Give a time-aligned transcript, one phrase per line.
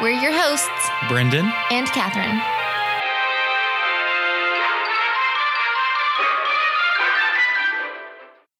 [0.00, 2.40] We're your hosts, Brendan and Catherine.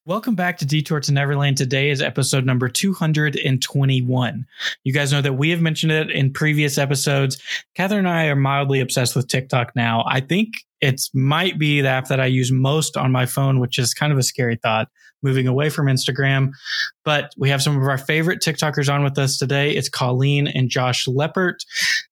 [0.05, 1.56] Welcome back to Detour to Neverland.
[1.56, 4.47] Today is episode number 221.
[4.83, 7.41] You guys know that we have mentioned it in previous episodes.
[7.77, 10.02] Catherine and I are mildly obsessed with TikTok now.
[10.09, 10.48] I think
[10.80, 14.12] it might be the app that I use most on my phone, which is kind
[14.12, 14.89] of a scary thought,
[15.22, 16.50] moving away from Instagram.
[17.04, 19.72] But we have some of our favorite TikTokers on with us today.
[19.72, 21.56] It's Colleen and Josh Leppert.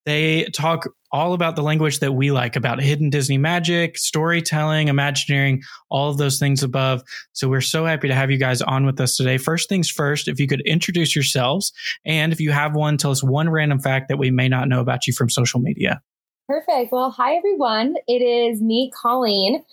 [0.05, 5.63] They talk all about the language that we like about hidden Disney magic, storytelling, imagineering,
[5.89, 7.03] all of those things above.
[7.33, 9.39] So we're so happy to have you guys on with us today.
[9.39, 11.73] First things first, if you could introduce yourselves,
[12.05, 14.81] and if you have one, tell us one random fact that we may not know
[14.81, 16.01] about you from social media.
[16.49, 16.93] Perfect.
[16.93, 17.97] Well, hi everyone.
[18.07, 19.65] It is me, Colleen.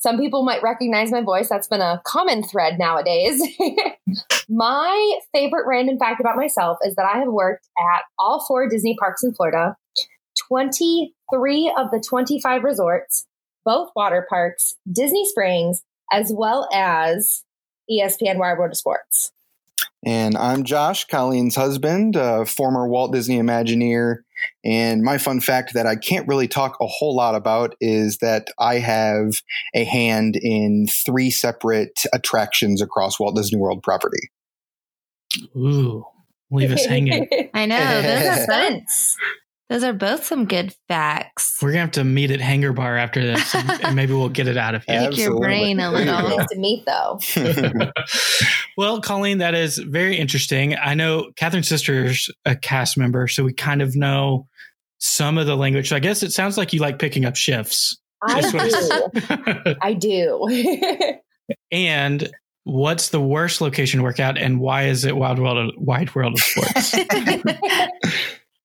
[0.00, 1.48] Some people might recognize my voice.
[1.48, 3.42] That's been a common thread nowadays.
[4.48, 8.96] my favorite random fact about myself is that I have worked at all four Disney
[8.98, 9.76] parks in Florida,
[10.48, 13.26] 23 of the 25 resorts,
[13.64, 17.44] both water parks, Disney Springs, as well as
[17.90, 19.32] ESPN Wide World of Sports.
[20.04, 24.18] And I'm Josh, Colleen's husband, a former Walt Disney Imagineer.
[24.64, 28.48] And my fun fact that I can't really talk a whole lot about is that
[28.58, 29.42] I have
[29.74, 34.30] a hand in three separate attractions across Walt Disney World property.
[35.54, 36.06] Ooh,
[36.50, 37.28] leave us hanging.
[37.54, 39.16] I know, those are sense.
[39.70, 41.58] Those are both some good facts.
[41.62, 44.48] We're gonna have to meet at Hangar Bar after this, and, and maybe we'll get
[44.48, 44.98] it out of you.
[44.98, 46.12] Pick your brain a little.
[46.12, 47.20] Nice to meet, though.
[48.76, 50.76] well, Colleen, that is very interesting.
[50.76, 54.48] I know Catherine's sister's a cast member, so we kind of know
[54.98, 55.88] some of the language.
[55.90, 57.96] So I guess it sounds like you like picking up shifts.
[58.22, 59.76] I do.
[59.80, 61.20] I do.
[61.70, 62.28] and
[62.64, 66.40] what's the worst location workout, and why is it Wild World of, Wide World of
[66.40, 66.96] Sports?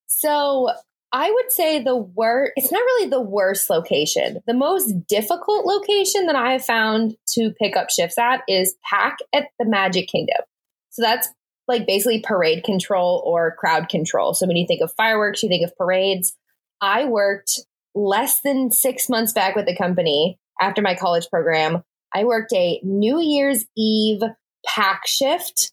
[0.08, 0.74] so
[1.16, 4.42] I would say the worst, it's not really the worst location.
[4.48, 9.20] The most difficult location that I have found to pick up shifts at is pack
[9.34, 10.42] at the Magic Kingdom.
[10.90, 11.30] So that's
[11.70, 14.34] like basically parade control or crowd control.
[14.34, 16.36] So when you think of fireworks, you think of parades.
[16.82, 17.62] I worked
[17.96, 21.82] less than six months back with the company after my college program.
[22.14, 24.20] I worked a New Year's Eve
[24.66, 25.72] pack shift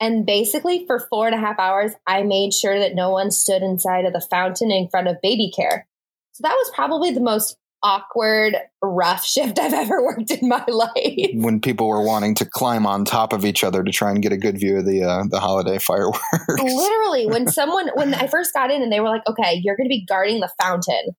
[0.00, 3.62] and basically, for four and a half hours, I made sure that no one stood
[3.62, 5.88] inside of the fountain in front of baby care.
[6.32, 11.30] So that was probably the most awkward, rough shift I've ever worked in my life.
[11.34, 14.32] When people were wanting to climb on top of each other to try and get
[14.32, 16.22] a good view of the uh, the holiday fireworks.
[16.48, 19.88] Literally, when someone when I first got in and they were like, "Okay, you're going
[19.88, 21.16] to be guarding the fountain,"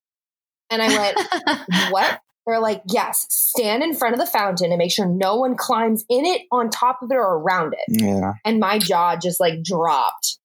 [0.70, 4.90] and I went, "What?" They're like, yes, stand in front of the fountain and make
[4.90, 8.02] sure no one climbs in it, on top of it, or around it.
[8.02, 8.32] Yeah.
[8.44, 10.38] And my jaw just like dropped.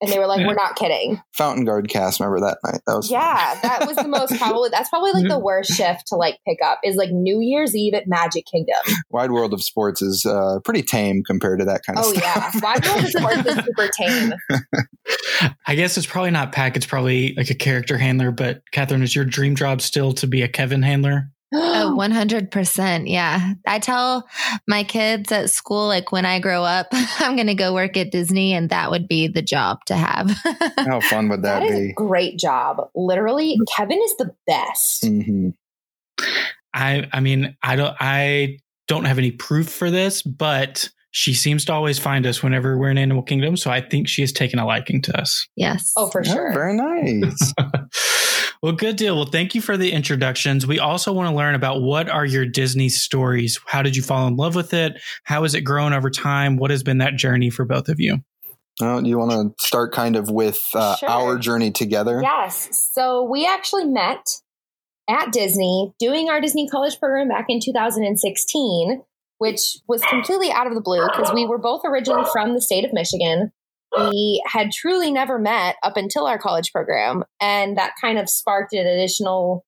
[0.00, 2.82] And they were like, "We're not kidding." Fountain Guard cast remember that night.
[2.86, 3.58] That was yeah.
[3.62, 4.68] that was the most probably.
[4.68, 7.94] That's probably like the worst shift to like pick up is like New Year's Eve
[7.94, 8.74] at Magic Kingdom.
[9.10, 12.54] Wide World of Sports is uh, pretty tame compared to that kind of oh, stuff.
[12.54, 14.34] yeah, Wide World of Sports is super tame.
[15.66, 16.76] I guess it's probably not PAC.
[16.76, 18.30] It's probably like a character handler.
[18.32, 21.30] But Catherine, is your dream job still to be a Kevin handler?
[21.54, 23.10] Oh, 100%.
[23.10, 23.54] Yeah.
[23.66, 24.28] I tell
[24.66, 28.10] my kids at school, like when I grow up, I'm going to go work at
[28.10, 30.30] Disney and that would be the job to have.
[30.78, 31.90] How fun would that, that be?
[31.90, 32.88] a great job.
[32.94, 35.04] Literally, Kevin is the best.
[35.04, 35.50] Mm-hmm.
[36.72, 41.64] I, I mean, I don't, I don't have any proof for this, but she seems
[41.66, 43.56] to always find us whenever we're in Animal Kingdom.
[43.56, 45.46] So I think she has taken a liking to us.
[45.54, 45.92] Yes.
[45.96, 46.50] Oh, for sure.
[46.50, 47.52] Oh, very nice.
[48.64, 49.14] well, good deal.
[49.14, 50.66] Well, thank you for the introductions.
[50.66, 53.60] We also want to learn about what are your Disney stories?
[53.66, 55.02] How did you fall in love with it?
[55.24, 56.56] How has it grown over time?
[56.56, 58.24] What has been that journey for both of you?
[58.80, 61.10] Oh, do you want to start kind of with uh, Sure.
[61.10, 62.22] our journey together?
[62.22, 62.90] Yes.
[62.94, 64.26] So we actually met
[65.10, 69.02] at Disney doing our Disney College program back in 2016,
[69.36, 72.86] which was completely out of the blue because we were both originally from the state
[72.86, 73.52] of Michigan.
[73.98, 78.72] We had truly never met up until our college program, and that kind of sparked
[78.72, 79.64] an additional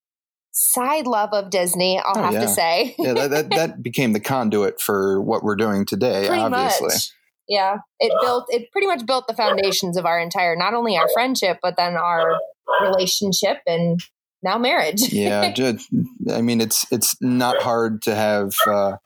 [0.52, 2.40] side love of Disney, I'll Oh, have yeah.
[2.40, 2.94] to say.
[2.99, 6.26] yeah, that, that that became the conduit for what we're doing today.
[6.26, 7.11] pretty obviously, much.
[7.49, 11.08] Yeah, it built it pretty much built the foundations of our entire not only our
[11.12, 12.38] friendship but then our
[12.82, 14.00] relationship and
[14.43, 15.12] now marriage.
[15.12, 15.88] yeah, just,
[16.32, 18.96] I mean, it's it's not hard to have uh,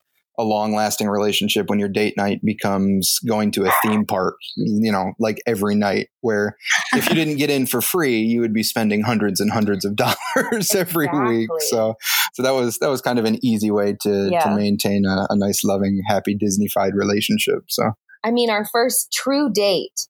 [0.40, 4.90] a long lasting relationship when your date night becomes going to a theme park, you
[4.90, 6.08] know, like every night.
[6.22, 6.56] Where
[6.94, 9.96] if you didn't get in for free, you would be spending hundreds and hundreds of
[9.96, 11.50] dollars every week.
[11.68, 11.94] So,
[12.34, 14.44] so that was that was kind of an easy way to Yeah.
[14.44, 17.64] to maintain a, a nice, loving, happy Disneyfied relationship.
[17.68, 17.92] So,
[18.24, 20.06] I mean, our first true date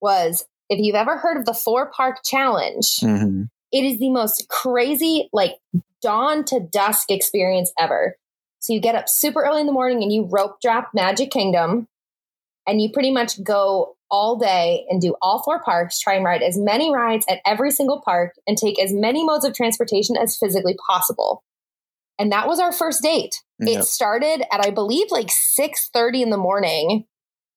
[0.00, 3.48] was if you've ever heard of the four park challenge, mhm.
[3.72, 5.56] it is the most crazy, like
[6.00, 8.16] dawn to dusk experience ever.
[8.60, 11.88] So you get up super early in the morning and you rope drop Magic Kingdom
[12.66, 16.42] and you pretty much go all day and do all four parks, try and ride
[16.42, 20.36] as many rides at every single park and take as many modes of transportation as
[20.36, 21.42] physically possible.
[22.18, 23.34] And that was our first date.
[23.60, 27.06] It started at I believe like 6:30 in the morning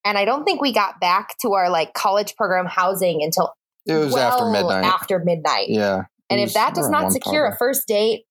[0.05, 3.53] and I don't think we got back to our like college program housing until
[3.85, 4.85] it was after midnight.
[4.85, 5.69] After midnight.
[5.69, 8.23] yeah, And if that does not secure a first date,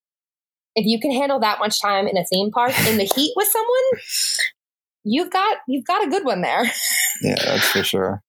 [0.74, 3.48] if you can handle that much time in a theme park in the heat with
[3.48, 4.02] someone,
[5.04, 6.64] you've got you've got a good one there.
[7.22, 8.22] yeah, that's for sure.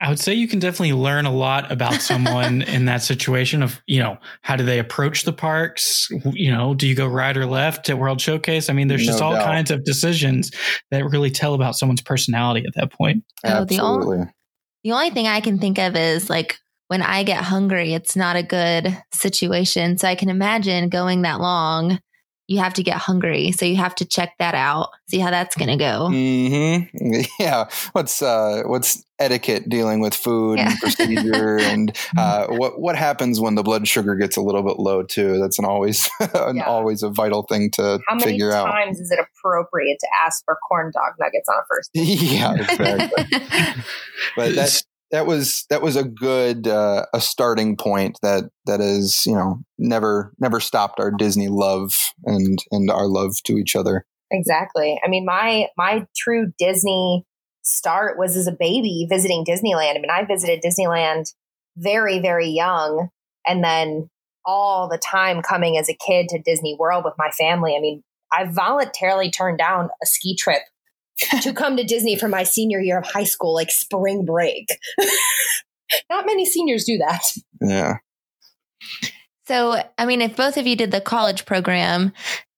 [0.00, 3.80] I would say you can definitely learn a lot about someone in that situation of,
[3.86, 6.08] you know, how do they approach the parks?
[6.32, 8.68] You know, do you go right or left at World Showcase?
[8.68, 9.44] I mean, there's just all doubt.
[9.46, 10.50] kinds of decisions
[10.90, 13.24] that really tell about someone's personality at that point.
[13.44, 14.26] Oh, the only-
[14.82, 16.58] The only thing I can think of is like
[16.88, 19.98] when I get hungry, it's not a good situation.
[19.98, 21.98] So I can imagine going that long,
[22.46, 23.52] you have to get hungry.
[23.52, 26.08] So you have to check that out, see how that's going to go.
[26.08, 27.68] hmm Yeah.
[27.92, 30.68] What's uh, what's etiquette dealing with food Yeah.
[30.70, 34.78] and procedure, and uh, what what happens when the blood sugar gets a little bit
[34.78, 35.38] low too?
[35.38, 36.64] That's an always an Yeah.
[36.64, 38.66] always a vital thing to How figure out.
[38.66, 42.20] times is it appropriate to ask for corn dog nuggets on a first date?
[42.22, 43.24] yeah, exactly.
[44.36, 44.82] but that
[45.14, 49.60] that was that was a good uh, a starting point that that is you know
[49.78, 51.92] never never stopped our Disney love
[52.24, 54.04] and and our love to each other.
[54.32, 55.00] Exactly.
[55.04, 57.24] I mean, my my true Disney
[57.62, 59.96] start was as a baby visiting Disneyland.
[59.96, 61.32] I mean, I visited Disneyland
[61.76, 63.08] very, very young,
[63.46, 64.10] and then
[64.44, 67.76] all the time coming as a kid to Disney World with my family.
[67.76, 68.02] I mean,
[68.32, 70.62] I voluntarily turned down a ski trip
[71.42, 74.66] to come to Disney for my senior year of high school, like spring break.
[76.10, 77.22] Not many seniors do that.
[77.60, 77.96] Yeah.
[79.46, 82.12] so, I mean, if both of you did the college program,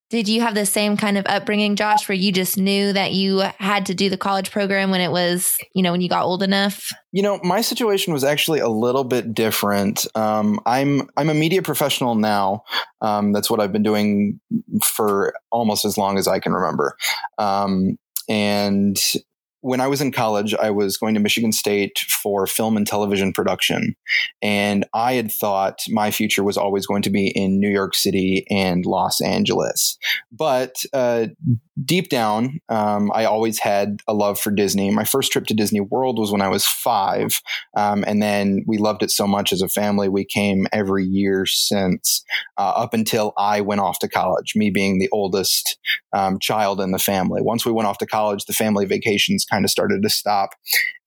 [0.09, 3.43] did you have the same kind of upbringing, Josh, where you just knew that you
[3.59, 6.45] had to do the college program when it was, you know, when you got old
[6.45, 6.89] enough?
[7.11, 10.07] You know, my situation was actually a little bit different.
[10.15, 12.63] Um, I'm I'm a media professional now.
[13.01, 14.39] Um, that's what I've been doing
[14.85, 16.97] for almost as long as I can remember.
[17.39, 18.99] Um, and
[19.63, 23.33] when I was in college, I was going to Michigan State for film and television
[23.33, 23.97] production,
[24.41, 28.47] and I had thought my future was always going to be in New York City
[28.51, 29.99] and Los Angeles.
[30.31, 31.29] But uh,
[31.85, 34.91] deep down, um, I always had a love for Disney.
[34.91, 37.41] My first trip to Disney World was when I was five.
[37.77, 41.45] Um, and then we loved it so much as a family, we came every year
[41.45, 42.25] since,
[42.59, 45.79] uh, up until I went off to college, me being the oldest
[46.13, 47.43] um, child in the family.
[47.43, 50.51] Once we went off to college, the family vacations kind of started to stop.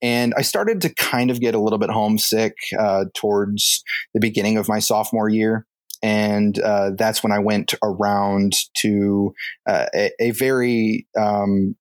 [0.02, 3.82] And I started to kind of get a little bit homesick uh, towards
[4.14, 5.66] the beginning of my sophomore year.
[6.02, 9.34] And uh, that's when I went around to
[9.68, 11.76] uh, a, a very um,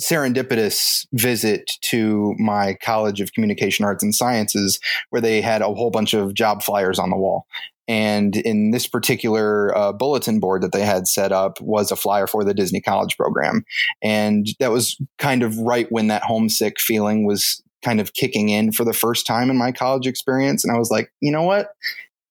[0.00, 5.90] serendipitous visit to my College of Communication Arts and Sciences, where they had a whole
[5.90, 7.46] bunch of job flyers on the wall.
[7.88, 12.28] And in this particular uh, bulletin board that they had set up was a flyer
[12.28, 13.64] for the Disney College program.
[14.00, 18.70] And that was kind of right when that homesick feeling was kind of kicking in
[18.70, 20.64] for the first time in my college experience.
[20.64, 21.74] And I was like, you know what?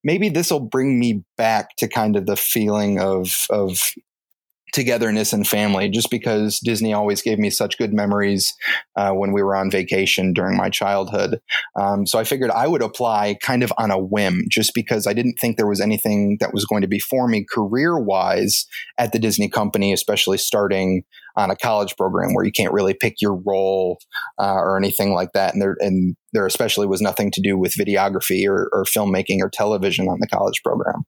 [0.03, 3.79] Maybe this will bring me back to kind of the feeling of, of
[4.73, 8.53] togetherness and family just because Disney always gave me such good memories
[8.95, 11.41] uh, when we were on vacation during my childhood.
[11.79, 15.13] Um, so I figured I would apply kind of on a whim just because I
[15.13, 18.65] didn't think there was anything that was going to be for me career wise
[18.97, 21.03] at the Disney company, especially starting
[21.39, 23.97] on a college program where you can't really pick your role
[24.37, 25.53] uh, or anything like that.
[25.53, 29.49] And there, and there especially was nothing to do with videography or, or filmmaking or
[29.49, 31.03] television on the college program.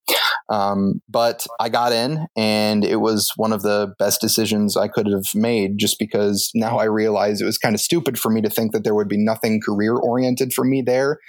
[0.50, 5.08] Um, but I got in, and it was one of the best decisions I could
[5.08, 8.50] have made just because now I realize it was kind of stupid for me to
[8.50, 11.20] think that there would be nothing career oriented for me there.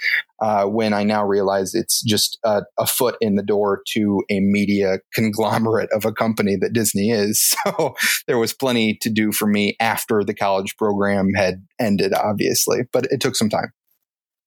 [0.40, 4.40] Uh, when I now realize it's just a, a foot in the door to a
[4.40, 7.54] media conglomerate of a company that Disney is.
[7.62, 7.94] So
[8.26, 13.06] there was plenty to do for me after the college program had ended, obviously, but
[13.10, 13.72] it took some time.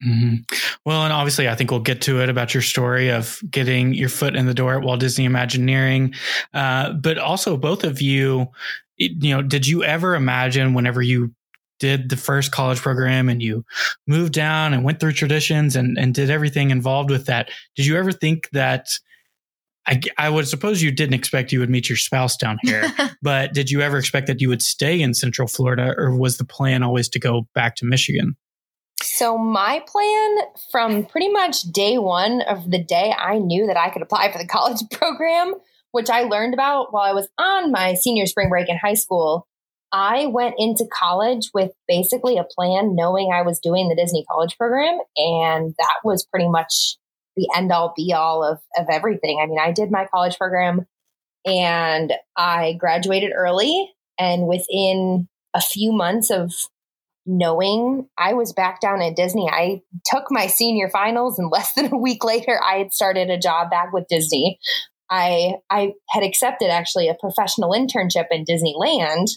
[0.06, 0.36] Mm-hmm.
[0.86, 4.10] Well, and obviously, I think we'll get to it about your story of getting your
[4.10, 6.14] foot in the door at Walt Disney Imagineering.
[6.54, 8.48] Uh, but also, both of you,
[8.98, 11.34] you know, did you ever imagine whenever you
[11.80, 13.66] did the first college program and you
[14.08, 17.98] moved down and went through traditions and, and did everything involved with that, did you
[17.98, 18.88] ever think that?
[19.88, 23.54] I, I would suppose you didn't expect you would meet your spouse down here, but
[23.54, 26.84] did you ever expect that you would stay in Central Florida, or was the plan
[26.84, 28.36] always to go back to Michigan?
[29.04, 30.38] So, my plan
[30.72, 34.38] from pretty much day one of the day I knew that I could apply for
[34.38, 35.54] the college program,
[35.92, 39.48] which I learned about while I was on my senior spring break in high school,
[39.92, 44.58] I went into college with basically a plan, knowing I was doing the Disney college
[44.58, 45.00] program.
[45.16, 46.98] And that was pretty much
[47.36, 49.40] the end all be all of, of everything.
[49.42, 50.86] I mean, I did my college program
[51.46, 53.92] and I graduated early.
[54.18, 56.54] And within a few months of
[57.26, 59.50] knowing I was back down at Disney.
[59.50, 63.40] I took my senior finals and less than a week later I had started a
[63.40, 64.60] job back with Disney.
[65.10, 69.28] I I had accepted actually a professional internship in Disneyland,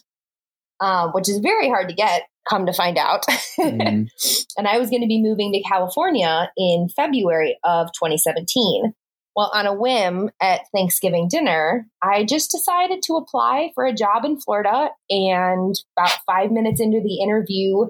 [0.80, 2.22] uh, which is very hard to get.
[2.48, 3.26] Come to find out,
[3.58, 4.04] mm-hmm.
[4.56, 8.94] and I was going to be moving to California in February of 2017.
[9.36, 14.24] Well, on a whim at Thanksgiving dinner, I just decided to apply for a job
[14.24, 14.88] in Florida.
[15.10, 17.86] And about five minutes into the interview,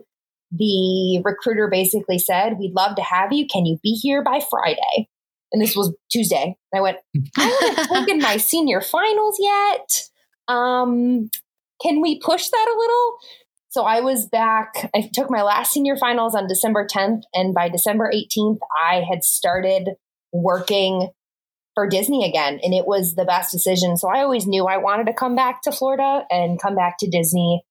[0.50, 3.46] the recruiter basically said, We'd love to have you.
[3.46, 5.08] Can you be here by Friday?
[5.52, 6.56] And this was Tuesday.
[6.72, 6.98] And I went,
[7.36, 10.02] I haven't taken my senior finals yet.
[10.48, 11.30] Um,
[11.80, 13.18] can we push that a little?
[13.78, 14.90] So I was back.
[14.92, 17.20] I took my last senior finals on December 10th.
[17.32, 19.90] And by December 18th, I had started
[20.32, 21.10] working
[21.76, 22.58] for Disney again.
[22.64, 23.96] And it was the best decision.
[23.96, 27.08] So I always knew I wanted to come back to Florida and come back to
[27.08, 27.62] Disney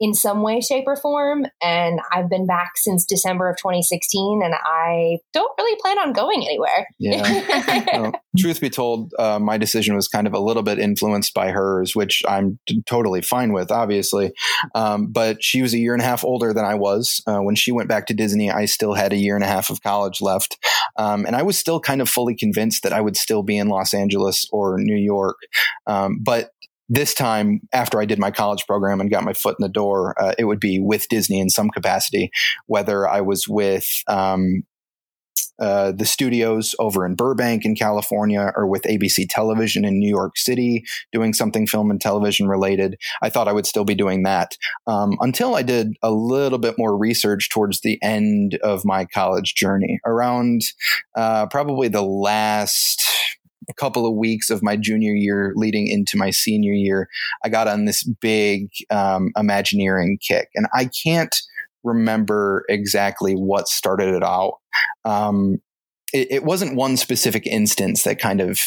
[0.00, 1.44] in some way, shape, or form.
[1.62, 6.42] And I've been back since December of 2016, and I don't really plan on going
[6.42, 6.86] anywhere.
[6.98, 8.12] Yeah.
[8.38, 11.96] truth be told, uh, my decision was kind of a little bit influenced by hers,
[11.96, 14.32] which I'm t- totally fine with, obviously.
[14.74, 17.22] Um, but she was a year and a half older than I was.
[17.26, 19.70] Uh, when she went back to Disney, I still had a year and a half
[19.70, 20.56] of college left.
[20.96, 23.68] Um, and I was still kind of fully convinced that I would still be in
[23.68, 25.36] Los Angeles or New York.
[25.86, 26.50] Um, but
[26.88, 30.20] this time after I did my college program and got my foot in the door,
[30.20, 32.30] uh, it would be with Disney in some capacity,
[32.66, 34.64] whether I was with um,
[35.60, 40.38] uh, the studios over in Burbank in California or with ABC Television in New York
[40.38, 42.96] City doing something film and television related.
[43.22, 46.76] I thought I would still be doing that um, until I did a little bit
[46.78, 50.62] more research towards the end of my college journey, around
[51.16, 53.02] uh, probably the last
[53.68, 57.08] a couple of weeks of my junior year leading into my senior year,
[57.44, 60.48] I got on this big um, Imagineering kick.
[60.54, 61.34] And I can't
[61.84, 64.54] remember exactly what started it out.
[65.04, 65.58] Um,
[66.12, 68.60] it, it, wasn't one specific instance that kind of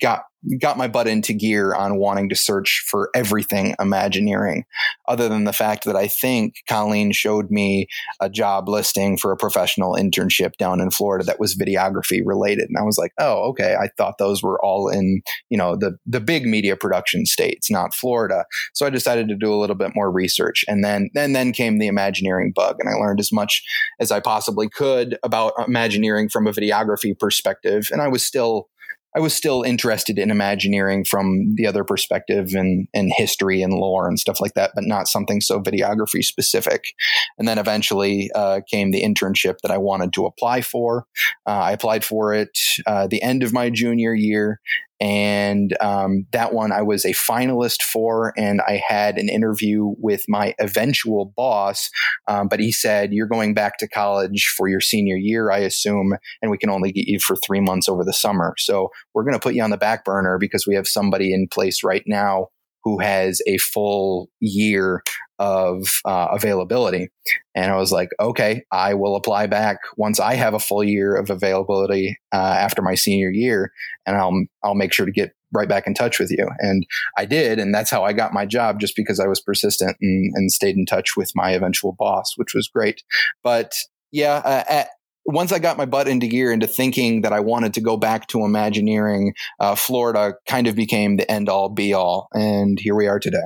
[0.00, 0.24] got
[0.60, 4.64] got my butt into gear on wanting to search for everything Imagineering,
[5.06, 7.86] other than the fact that I think Colleen showed me
[8.20, 12.68] a job listing for a professional internship down in Florida that was videography related.
[12.68, 13.76] And I was like, oh, okay.
[13.80, 17.94] I thought those were all in, you know, the, the big media production states, not
[17.94, 18.44] Florida.
[18.74, 20.64] So I decided to do a little bit more research.
[20.66, 22.76] And then, and then came the Imagineering bug.
[22.80, 23.62] And I learned as much
[24.00, 27.88] as I possibly could about Imagineering from a videography perspective.
[27.92, 28.68] And I was still
[29.14, 34.08] I was still interested in Imagineering from the other perspective and, and history and lore
[34.08, 36.94] and stuff like that, but not something so videography specific.
[37.38, 41.06] And then eventually uh, came the internship that I wanted to apply for.
[41.46, 44.60] Uh, I applied for it uh, the end of my junior year,
[45.02, 50.22] and um, that one I was a finalist for, and I had an interview with
[50.28, 51.90] my eventual boss.
[52.28, 56.14] Um, but he said, "You're going back to college for your senior year, I assume,
[56.40, 58.54] and we can only get you for three months over the summer.
[58.58, 61.48] So we're going to put you on the back burner because we have somebody in
[61.48, 62.50] place right now."
[62.84, 65.02] Who has a full year
[65.42, 67.08] of uh, availability.
[67.56, 71.16] And I was like, okay, I will apply back once I have a full year
[71.16, 73.72] of availability uh, after my senior year,
[74.06, 76.48] and I'll I'll make sure to get right back in touch with you.
[76.60, 76.86] And
[77.18, 80.32] I did, and that's how I got my job, just because I was persistent and,
[80.36, 83.02] and stayed in touch with my eventual boss, which was great.
[83.42, 83.74] But
[84.12, 84.88] yeah, uh, at,
[85.24, 88.26] once I got my butt into gear into thinking that I wanted to go back
[88.28, 92.28] to Imagineering, uh, Florida kind of became the end all be all.
[92.32, 93.38] And here we are today.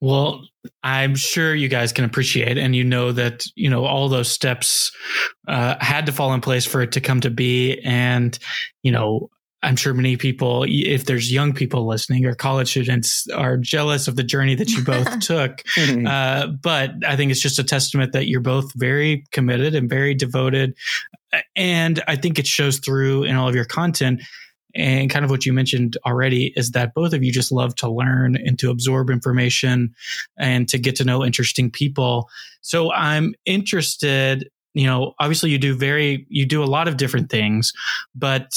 [0.00, 0.46] Well,
[0.82, 4.92] I'm sure you guys can appreciate, and you know that you know all those steps
[5.46, 8.38] uh, had to fall in place for it to come to be, and
[8.82, 9.28] you know
[9.62, 14.16] I'm sure many people, if there's young people listening or college students, are jealous of
[14.16, 15.62] the journey that you both took.
[16.06, 20.14] Uh, but I think it's just a testament that you're both very committed and very
[20.14, 20.74] devoted.
[21.56, 24.22] And I think it shows through in all of your content.
[24.74, 27.90] And kind of what you mentioned already is that both of you just love to
[27.90, 29.94] learn and to absorb information
[30.38, 32.30] and to get to know interesting people.
[32.62, 37.28] So I'm interested you know obviously you do very you do a lot of different
[37.28, 37.72] things
[38.14, 38.52] but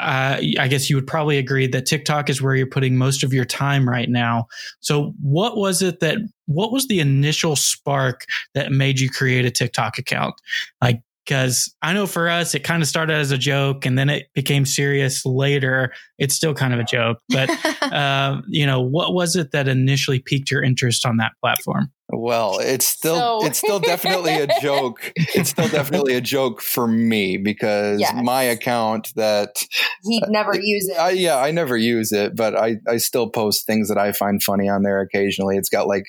[0.00, 3.44] I guess you would probably agree that TikTok is where you're putting most of your
[3.44, 4.46] time right now.
[4.80, 9.50] So, what was it that, what was the initial spark that made you create a
[9.50, 10.34] TikTok account?
[10.82, 14.10] Like, because I know for us, it kind of started as a joke and then
[14.10, 15.92] it became serious later.
[16.18, 17.48] It's still kind of a joke, but,
[17.92, 21.92] uh, you know, what was it that initially piqued your interest on that platform?
[22.12, 25.12] Well, it's still So- it's still definitely a joke.
[25.14, 28.12] It's still definitely a joke for me because Yes.
[28.24, 29.54] my account that
[30.02, 30.98] He'd never use it.
[30.98, 34.42] I, yeah, I never use it, but I I still post things that I find
[34.42, 35.56] funny on there occasionally.
[35.56, 36.06] It's got like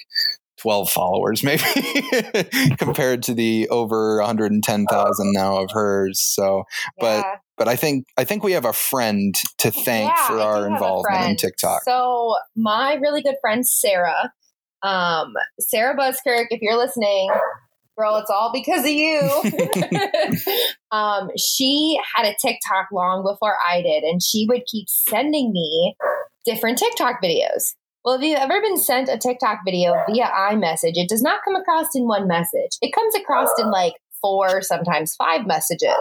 [0.61, 1.63] 12 followers maybe
[2.77, 6.19] compared to the over 110,000 now of hers.
[6.19, 6.63] So,
[6.99, 7.35] but Yeah.
[7.57, 10.61] but I think I think we have a friend to thank Yeah, for our do
[10.63, 11.35] have a involvement in.
[11.35, 11.83] TikTok.
[11.83, 14.31] So my really good friend Sarah,
[14.81, 17.29] um, Sarah Buskirk, if you're listening,
[17.97, 19.43] girl, it's all because of you.
[20.91, 25.95] um, she had a TikTok long before I did, and she would keep sending me
[26.45, 27.73] different TikTok videos.
[28.03, 31.55] Well, if you've ever been sent a TikTok video via iMessage, it does not come
[31.55, 32.77] across in one message.
[32.81, 35.91] It comes across in like four, sometimes five messages.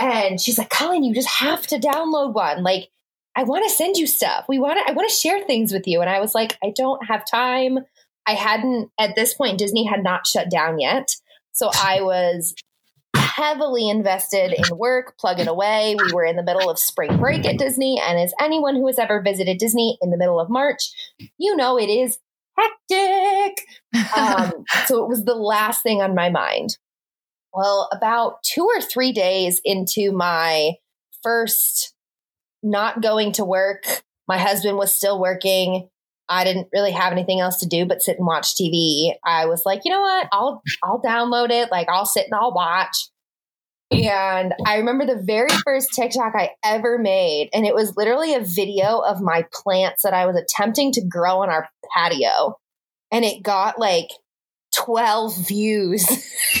[0.00, 2.62] And she's like, Colleen, you just have to download one.
[2.62, 2.88] Like,
[3.34, 4.44] I want to send you stuff.
[4.48, 6.00] We want to, I want to share things with you.
[6.02, 7.78] And I was like, I don't have time.
[8.26, 11.08] I hadn't, at this point, Disney had not shut down yet.
[11.52, 12.54] So I was
[13.36, 15.94] heavily invested in work, plugging away.
[16.02, 18.00] We were in the middle of spring break at Disney.
[18.02, 20.90] And as anyone who has ever visited Disney in the middle of March,
[21.36, 22.18] you know it is
[22.58, 23.62] hectic.
[24.16, 26.78] Um, so it was the last thing on my mind.
[27.52, 30.72] Well, about two or three days into my
[31.22, 31.94] first
[32.62, 35.88] not going to work, my husband was still working.
[36.28, 39.12] I didn't really have anything else to do but sit and watch TV.
[39.24, 40.26] I was like, you know what?
[40.32, 41.70] I'll I'll download it.
[41.70, 42.96] Like I'll sit and I'll watch.
[43.90, 48.40] And I remember the very first TikTok I ever made, and it was literally a
[48.40, 52.58] video of my plants that I was attempting to grow on our patio.
[53.12, 54.08] And it got like
[54.76, 56.04] 12 views.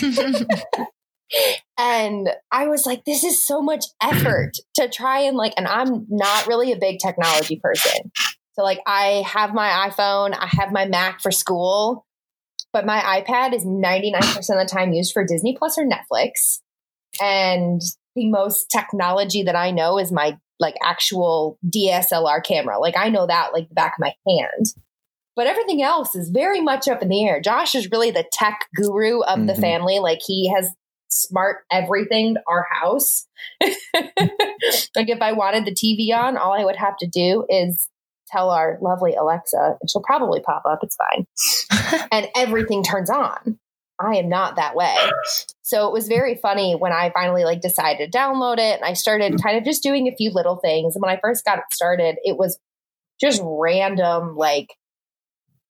[1.78, 6.06] and I was like, this is so much effort to try and like, and I'm
[6.08, 8.12] not really a big technology person.
[8.52, 12.06] So, like, I have my iPhone, I have my Mac for school,
[12.72, 16.60] but my iPad is 99% of the time used for Disney Plus or Netflix.
[17.20, 17.80] And
[18.14, 22.78] the most technology that I know is my like actual DSLR camera.
[22.78, 24.66] Like, I know that like the back of my hand.
[25.34, 27.40] But everything else is very much up in the air.
[27.42, 29.60] Josh is really the tech guru of the Mhm.
[29.60, 29.98] family.
[29.98, 30.70] Like, he has
[31.08, 33.26] smart everything our house.
[33.94, 37.88] like if I wanted the TV on, all I would have to do is
[38.28, 40.80] tell our lovely Alexa, and she'll probably pop up.
[40.82, 42.08] It's fine.
[42.12, 43.58] and everything turns on.
[43.98, 44.94] I am not that way.
[45.62, 48.92] So it was very funny when I finally like decided to download it and I
[48.92, 49.42] started mm-hmm.
[49.42, 50.94] kind of just doing a few little things.
[50.94, 52.58] And when I first got it started, it was
[53.20, 54.68] just random like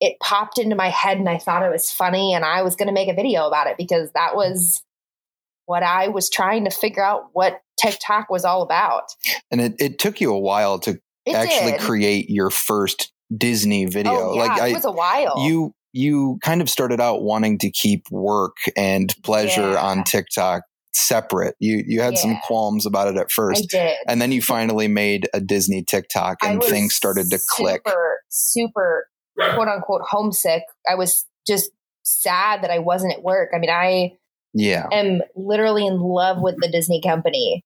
[0.00, 2.88] it popped into my head and I thought it was funny and I was going
[2.88, 4.82] to make a video about it because that was
[5.64, 9.04] what I was trying to figure out what TikTok was all about.
[9.50, 11.80] And it, it took you a while to It actually did.
[11.80, 14.12] create your first Disney video.
[14.12, 15.46] Oh, yeah, like it I, was a while.
[15.46, 19.82] you you kind of started out wanting to keep work and pleasure Yeah.
[19.82, 20.62] on TikTok
[20.94, 21.54] separate.
[21.59, 23.68] You you had some qualms about it at I first.
[23.68, 23.96] did.
[24.09, 27.82] And then you finally made a Disney TikTok and things started to click.
[27.87, 29.06] Super,
[29.38, 30.62] super quote unquote homesick.
[30.90, 31.70] I was just
[32.02, 33.50] sad that I wasn't at work.
[33.54, 34.12] I mean, I
[34.54, 34.87] Yeah.
[34.92, 37.62] am literally in love with the Disney company.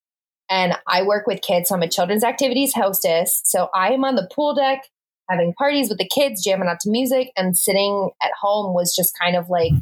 [0.48, 1.68] And I work with kids.
[1.68, 3.40] So I'm a children's activities hostess.
[3.44, 4.82] So I am on the pool deck
[5.30, 9.16] having parties with the kids, jamming out to music, and sitting at home was just
[9.18, 9.72] kind of like,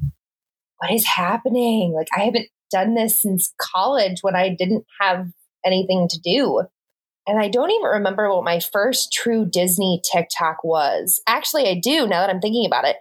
[0.78, 1.92] what is happening?
[1.92, 5.28] Like, I haven't done this since college when I didn't have
[5.64, 6.62] anything to do.
[7.26, 11.20] And I don't even remember what my first true Disney TikTok was.
[11.26, 12.96] Actually, I do now that I'm thinking about it.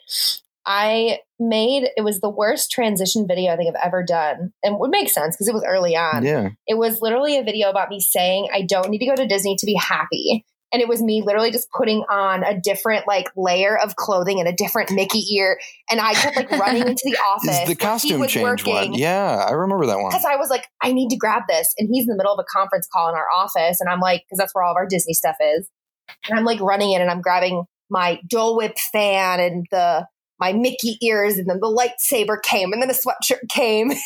[0.66, 4.52] I made it was the worst transition video I think I've ever done.
[4.64, 6.26] And it would make sense because it was early on.
[6.26, 6.50] Yeah.
[6.68, 9.56] It was literally a video about me saying I don't need to go to Disney
[9.56, 10.46] to be happy.
[10.72, 14.48] And it was me literally just putting on a different like layer of clothing and
[14.48, 17.68] a different Mickey ear, and I kept like running into the office.
[17.68, 18.94] The costume change one?
[18.94, 20.10] Yeah, I remember that one.
[20.10, 22.40] Because I was like, I need to grab this, and he's in the middle of
[22.40, 24.88] a conference call in our office, and I'm like, because that's where all of our
[24.88, 25.70] Disney stuff is,
[26.30, 30.08] and I'm like running in, and I'm grabbing my Dole Whip fan and the
[30.40, 33.92] my Mickey ears, and then the lightsaber came, and then a sweatshirt came.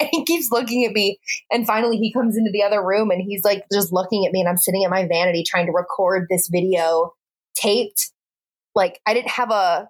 [0.00, 1.18] and he keeps looking at me.
[1.50, 4.40] And finally, he comes into the other room and he's like just looking at me.
[4.40, 7.12] And I'm sitting at my vanity trying to record this video
[7.54, 8.10] taped.
[8.74, 9.88] Like, I didn't have a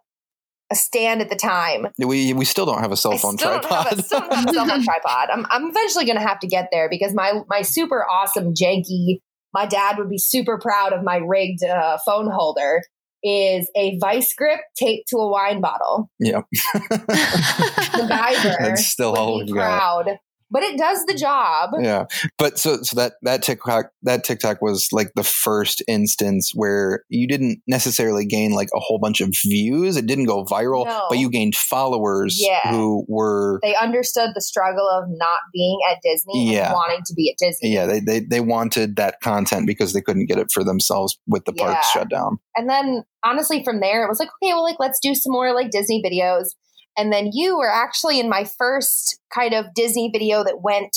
[0.71, 1.89] a stand at the time.
[1.99, 3.99] We we still don't have a cell phone don't tripod.
[3.99, 5.29] a, still don't have a cell phone tripod.
[5.31, 9.21] I'm, I'm eventually going to have to get there because my my super awesome janky.
[9.53, 12.83] My dad would be super proud of my rigged uh, phone holder.
[13.23, 16.11] Is a vice grip taped to a wine bottle.
[16.19, 16.41] yeah,
[16.89, 20.07] The Geyser That's still all we've got.
[20.51, 21.71] But it does the job.
[21.81, 22.05] yeah.
[22.39, 27.27] But so so that that TikTok that TikTok was like the first instance where you
[27.27, 29.97] didn't necessarily gain like a whole bunch of views.
[29.97, 31.07] It didn't go viral, No.
[31.09, 32.71] but you gained followers Yeah.
[32.71, 36.67] who were They understood the struggle of not being at Disney Yeah.
[36.67, 37.73] and wanting to be at Disney.
[37.73, 41.45] yeah they, they they wanted that content because they couldn't get it for themselves with
[41.45, 42.01] the parks Yeah.
[42.01, 42.39] shut down.
[42.57, 45.55] And then honestly, from there, it was like, okay, well, like, let's do some more
[45.55, 46.49] like Disney videos.
[46.97, 50.97] And then you were actually in my first kind of Disney video that went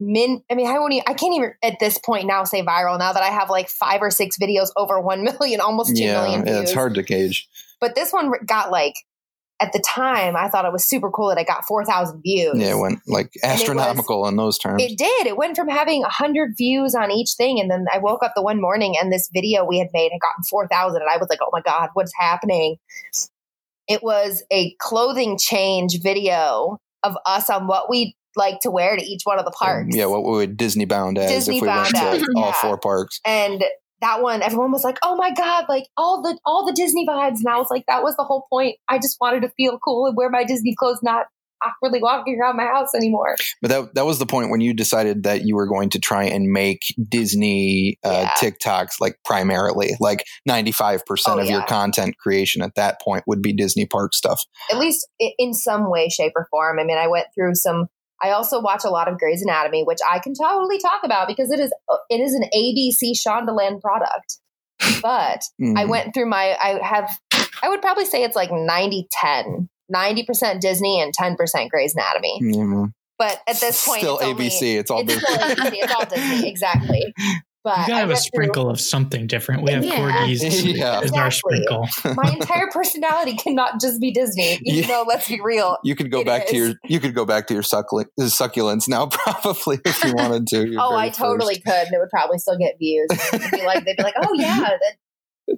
[0.00, 0.42] min.
[0.50, 0.92] I mean, I won't.
[0.92, 2.98] Even, I can't even at this point now say viral.
[2.98, 6.22] Now that I have like five or six videos over one million, almost two Yeah,
[6.22, 7.48] million yeah, it's hard to gauge.
[7.80, 8.94] But this one got like
[9.60, 12.54] at the time, I thought it was super cool that it got four thousand views.
[12.56, 14.82] Yeah, it went like was- astronomical in those terms.
[14.82, 15.26] It did.
[15.26, 17.60] It went from having 100 views on each thing.
[17.60, 20.20] And then I woke up the one morning and this video we had made had
[20.20, 21.00] gotten 4,000.
[21.02, 22.76] And I was like, oh my God, what's happening?
[23.88, 29.02] It was a clothing change video of us on what we like to wear to
[29.02, 29.94] each one of the parks.
[29.94, 32.52] yeah, what we would Disney bound as Disney if we went to as, all yeah.
[32.52, 33.20] four parks.
[33.24, 33.62] and
[34.00, 37.38] that one, everyone was like, "Oh my god!" Like all the all the Disney vibes,
[37.38, 38.76] and I was like, "That was the whole point.
[38.88, 41.26] I just wanted to feel cool and wear my Disney clothes, not
[41.62, 45.24] awkwardly walking around my house anymore." But that that was the point when you decided
[45.24, 48.50] that you were going to try and make Disney uh, Yeah.
[48.50, 53.24] TikToks like primarily, like ninety five percent Oh, of your content creation at that point
[53.26, 54.40] would be Disney park stuff.
[54.70, 55.06] at least
[55.38, 56.78] in some way, shape, or form.
[56.78, 57.86] I mean, I went through some.
[58.22, 61.50] I also watch a lot of Grey's Anatomy, which I can totally talk about because
[61.50, 61.72] it is
[62.08, 64.38] it is an ABC Shondaland product.
[65.02, 65.88] But I Mhm.
[65.88, 66.56] went through my.
[66.62, 67.08] I have.
[67.62, 69.68] I would probably say it's like 90 10.
[69.92, 72.38] 90% Disney and 10% Grey's Anatomy.
[72.42, 72.94] Yeah, man.
[73.18, 74.76] But at this point, still it's only- ABC.
[74.78, 75.34] it's all it's Disney.
[75.34, 75.72] still ABC.
[75.82, 77.14] It's all Disney, exactly.
[77.62, 79.62] But You gotta have a went through- sprinkle of something different.
[79.62, 79.96] We have Yeah.
[80.26, 80.42] corgis
[80.76, 81.00] Yeah.
[81.00, 81.62] as our Exactly.
[81.62, 81.88] sprinkle.
[82.14, 84.58] my entire personality cannot just be Disney.
[84.64, 84.86] Even Yeah.
[84.88, 87.46] though, let's be real, You could go It back to your you could go back
[87.46, 90.76] to your succulent, uh, succulents now probably if you wanted to.
[90.78, 91.64] Oh, I totally first.
[91.64, 93.08] could, and it would probably still get views.
[93.32, 94.96] It'd be like they'd be like, "Oh yeah, that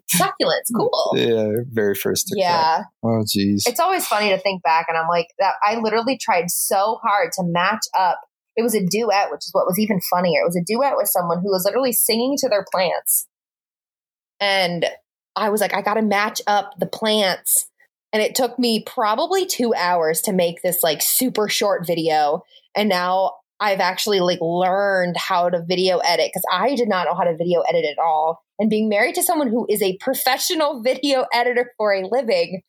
[0.09, 2.51] succulent's cool." Yeah, very first TikTok.
[2.51, 3.64] Yeah, Oh geez.
[3.66, 5.55] it's always funny to think back, and I'm like, that.
[5.66, 8.20] I literally tried so hard to match up.
[8.57, 10.40] It was a duet, which is what was even funnier.
[10.40, 13.27] It was a duet with someone who was literally singing to their plants,
[14.40, 14.87] and
[15.37, 17.66] I was like, I got to match up the plants.
[18.12, 22.42] And it took me probably two hours to make this like super short video.
[22.75, 27.14] And now I've actually like learned how to video edit because I did not know
[27.14, 28.42] how to video edit at all.
[28.59, 32.62] And being married to someone who is a professional video editor for a living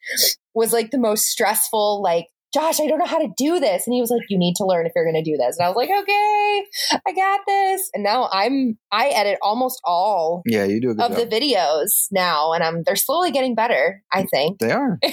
[0.54, 3.86] was like the most stressful, like, Josh, I don't know how to do this.
[3.86, 5.58] And he was like, You need to learn if you're gonna do this.
[5.58, 6.66] And I was like, Okay,
[7.06, 7.90] I got this.
[7.94, 11.12] And now I'm I edit almost all yeah, you do of job.
[11.12, 14.60] the videos now, and I'm they're slowly getting better, I think.
[14.60, 14.98] they are.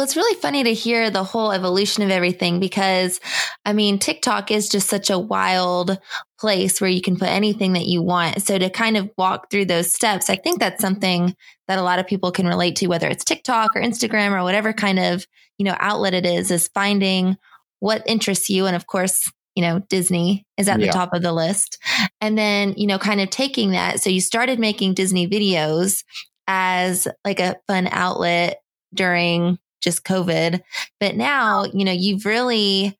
[0.00, 3.20] Well, it's really funny to hear the whole evolution of everything because,
[3.66, 5.98] I mean, TikTok is just such a wild
[6.38, 8.40] place where you can put anything that you want.
[8.40, 11.36] So to kind of walk through those steps, I think that's something
[11.68, 14.72] that a lot of people can relate to, whether it's TikTok or Instagram or whatever
[14.72, 15.26] kind of,
[15.58, 17.36] you know, outlet it is, is finding
[17.80, 18.64] what interests you.
[18.64, 20.86] And of course, you know, Disney is at Yeah.
[20.86, 21.76] the top of the list.
[22.22, 24.00] And then, you know, kind of taking that.
[24.00, 26.04] So you started making Disney videos
[26.48, 28.62] as like a fun outlet
[28.94, 30.60] during just COVID.
[30.98, 32.98] But now, you know, you've really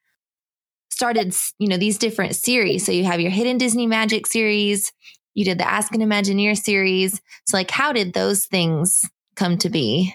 [0.91, 2.85] started, you know, these different series.
[2.85, 4.93] So you have your Hidden Disney Magic series,
[5.35, 7.21] you did the Ask an Imagineer series.
[7.47, 9.03] So, like, how did those things
[9.37, 10.15] come to be?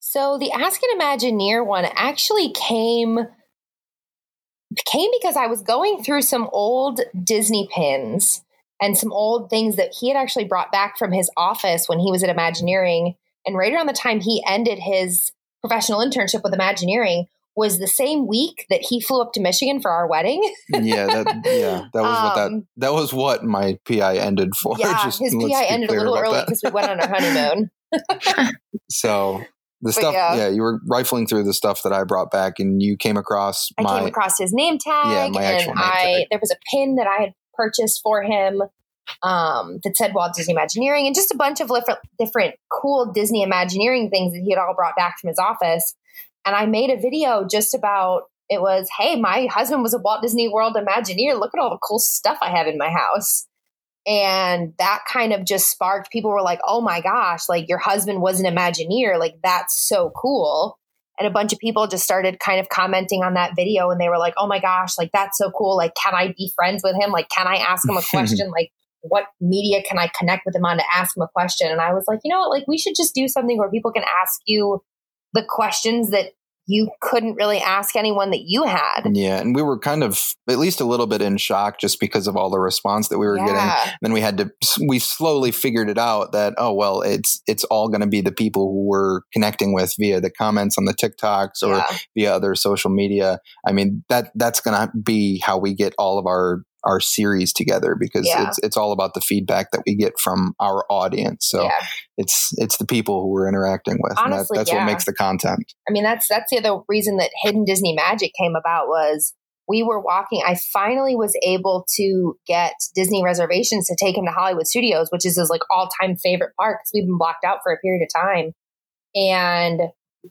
[0.00, 3.18] So the Ask an Imagineer one actually came
[4.90, 8.42] came because I was going through some old Disney pins
[8.80, 12.10] and some old things that he had actually brought back from his office when he
[12.10, 13.14] was at Imagineering.
[13.46, 15.32] And right around the time he ended his
[15.66, 19.90] professional internship with Imagineering was the same week that he flew up to Michigan for
[19.90, 20.42] our wedding.
[20.68, 24.76] yeah, that, yeah, that was what that Um, that was what my PI ended for.
[24.78, 27.70] yeah, Just his PI ended a little early because we went on our honeymoon.
[28.90, 29.38] So
[29.80, 30.36] the But stuff, yeah.
[30.36, 30.48] yeah.
[30.48, 33.82] you were rifling through the stuff that I brought back, and you came across I
[33.82, 36.26] my came across his name tag, Yeah, my actual name I tag.
[36.30, 38.62] there was a pin that I had purchased for him
[39.22, 43.42] um, that said Walt Disney Imagineering, and just a bunch of different different cool Disney
[43.42, 45.94] Imagineering things that he had all brought back from his office.
[46.46, 50.20] And I made a video just about it was, hey, my husband was a Walt
[50.20, 51.38] Disney World Imagineer.
[51.38, 53.46] Look at all the cool stuff I have in my house.
[54.06, 58.20] And that kind of just sparked people were like, oh my gosh, like your husband
[58.20, 59.18] was an Imagineer.
[59.18, 60.78] Like that's so cool
[61.18, 64.08] and a bunch of people just started kind of commenting on that video and they
[64.08, 66.94] were like oh my gosh like that's so cool like can i be friends with
[66.96, 68.72] him like can i ask him a question like
[69.08, 71.92] what media can i connect with him on to ask him a question and i
[71.92, 74.40] was like you know what like we should just do something where people can ask
[74.46, 74.82] you
[75.32, 76.32] the questions that
[76.66, 80.58] you couldn't really ask anyone that you had yeah, and we were kind of at
[80.58, 83.36] least a little bit in shock just because of all the response that we were
[83.36, 83.54] getting.
[83.54, 84.50] yeah Then we had to
[84.86, 88.32] we slowly figured it out that oh well it's it's all going to be the
[88.32, 91.96] people who we're connecting with via the comments on the TikToks or yeah.
[92.16, 93.40] via other social media.
[93.66, 97.52] I mean that that's going to be how we get all of our our series
[97.52, 98.48] together because Yeah.
[98.48, 101.46] it's it's all about the feedback that we get from our audience.
[101.48, 104.78] So yeah it's it's the people who we're interacting with, and that, that's yeah.
[104.78, 105.72] what makes the content.
[105.88, 109.34] I mean, that's that's the other reason that Hidden Disney Magic came about was
[109.68, 110.42] we were walking.
[110.46, 115.26] I finally was able to get Disney reservations to take him to Hollywood Studios, which
[115.26, 118.06] is his like all time favorite park because we've been blocked out for a period
[118.06, 118.52] of time.
[119.16, 119.80] And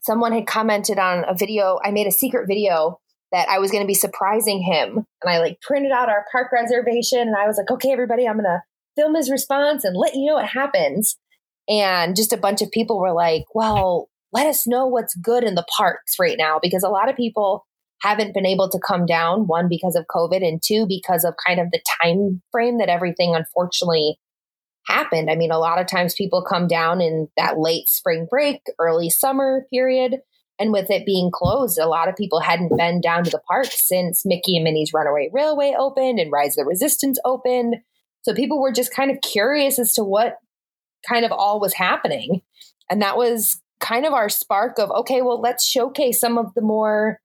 [0.02, 1.80] someone had commented on a video.
[1.84, 3.00] I made a secret video
[3.34, 6.52] that I was going to be surprising him, and I like printed out our park
[6.54, 8.62] reservation, and I was like, "Okay, everybody, I'm going to
[8.96, 11.18] film his response and let you know what happens."
[11.68, 15.56] And just a bunch of people were like, "Well." let us know what's good in
[15.56, 17.66] the parks right now because a lot of people
[18.02, 21.60] haven't been able to come down one because of covid and two because of kind
[21.60, 24.18] of the time frame that everything unfortunately
[24.88, 28.60] happened i mean a lot of times people come down in that late spring break
[28.80, 30.18] early summer period
[30.60, 33.68] and with it being closed a lot of people hadn't been down to the park
[33.70, 37.76] since mickey and minnie's runaway railway opened and rise of the resistance opened.
[38.24, 40.38] So people were just kind of curious as to what
[41.08, 42.42] kind of all was happening.
[42.90, 46.62] And that was kind of our spark of okay well let's showcase some of the
[46.62, 47.20] more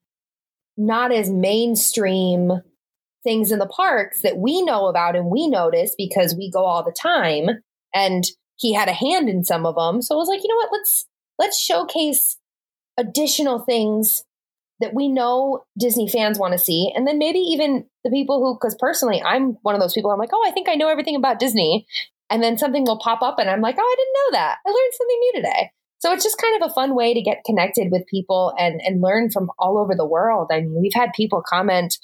[0.76, 2.50] not as mainstream
[3.24, 6.84] things in the parks that we know about and we notice because we go all
[6.84, 7.48] the time.
[7.94, 8.24] And
[8.56, 10.02] he had a hand in some of them.
[10.02, 10.70] So i was like you know what?
[10.72, 11.06] Let's
[11.38, 12.38] let's showcase
[12.98, 14.24] additional things
[14.80, 16.92] that we know disney fans want to see.
[16.94, 20.18] And then maybe even the people who because personally i'm one of those people i'm
[20.18, 21.87] like oh i think i know everything about disney.
[22.30, 24.58] And then something will pop up and i'm like oh i didn't know that.
[24.66, 25.70] I learned something new today.
[26.00, 29.00] So it's just kind of a fun way to get connected with people and and
[29.00, 30.48] learn from all over the world.
[30.52, 31.98] I mean, we've had people comment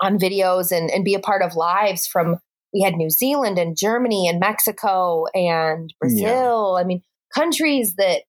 [0.00, 2.38] on videos and, and be a part of lives from
[2.74, 6.76] we had New Zealand and Germany and Mexico and Brazil.
[6.78, 7.02] I mean,
[7.34, 8.22] countries that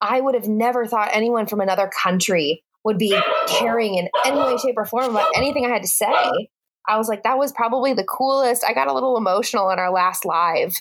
[0.00, 4.56] I would have never thought anyone from another country would be caring in any way,
[4.58, 6.48] shape, or form about anything I had to say.
[6.88, 8.64] I was like, that was probably the coolest.
[8.64, 10.74] I got a little emotional in our last live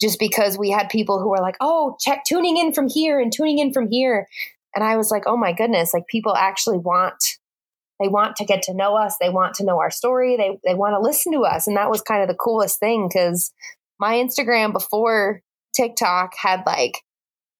[0.00, 3.32] just because we had people who were like, oh, check tuning in from here and
[3.32, 4.28] tuning in from here.
[4.74, 7.22] And I was like, oh my goodness, like people actually want
[8.00, 9.16] they want to get to know us.
[9.20, 10.36] They want to know our story.
[10.36, 11.66] They they want to listen to us.
[11.66, 13.52] And that was kind of the coolest thing because
[13.98, 15.42] my Instagram before
[15.74, 17.02] TikTok had like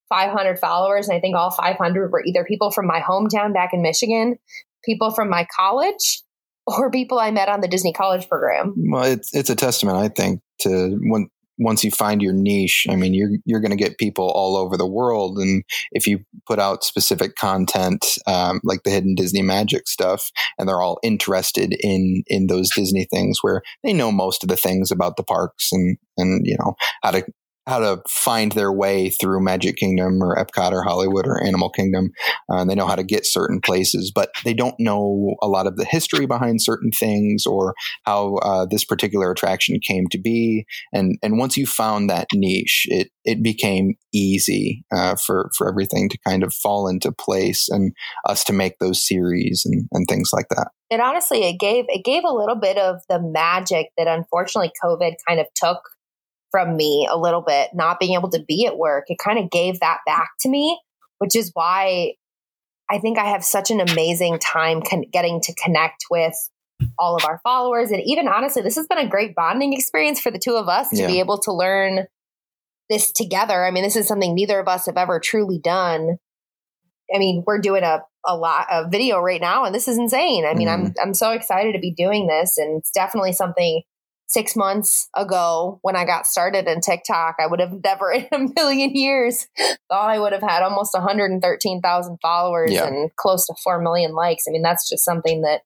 [0.08, 1.08] 500 followers.
[1.08, 4.38] And I think all 500 were either people from my hometown back in Michigan,
[4.84, 6.22] people from my college,
[6.66, 8.74] or people I met on the Disney College program.
[8.76, 12.86] Well, it's it's a testament, I think, to when once you find your niche.
[12.88, 16.20] I mean, you're you're going to get people all over the world, and if you
[16.46, 21.76] put out specific content um, like the hidden Disney magic stuff, and they're all interested
[21.80, 25.70] in in those Disney things, where they know most of the things about the parks
[25.72, 27.24] and and you know how to
[27.68, 32.10] how to find their way through Magic Kingdom or Epcot or Hollywood or Animal Kingdom.
[32.50, 35.76] Uh, they know how to get certain places, but they don't know a lot of
[35.76, 40.64] the history behind certain things or how uh, this particular attraction came to be.
[40.92, 46.08] And and once you found that niche, it it became easy uh, for for everything
[46.08, 47.92] to kind of fall into place and
[48.26, 50.68] us to make those series and, and things like that.
[50.90, 55.14] It honestly it gave it gave a little bit of the magic that unfortunately COVID
[55.26, 55.80] kind of took
[56.50, 59.04] from me a little bit, not being able to be at work.
[59.08, 60.80] It kind of gave that back to me,
[61.18, 62.14] which is why
[62.90, 66.34] I think I have such an amazing time con- getting to connect with
[66.98, 67.90] all of our followers.
[67.90, 70.90] And even honestly, this has been a great bonding experience for the two of us
[70.90, 71.06] to Yeah.
[71.06, 72.06] be able to learn
[72.88, 73.64] this together.
[73.64, 76.18] I mean, this is something neither of us have ever truly done
[77.14, 80.44] I mean, we're doing a, a lot of video right now and this is insane.
[80.44, 80.94] I mean, I'm, mm.
[81.02, 83.82] I'm so excited to be doing this and it's definitely something
[84.28, 88.38] six months ago when I got started in TikTok, I would have never in a
[88.54, 89.46] million years
[89.88, 92.86] thought I would have had almost 113,000 followers Yeah.
[92.86, 94.44] and close to 4 million likes.
[94.46, 95.62] I mean, that's just something that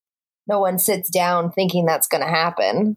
[0.46, 2.96] no one sits down thinking that's going to happen.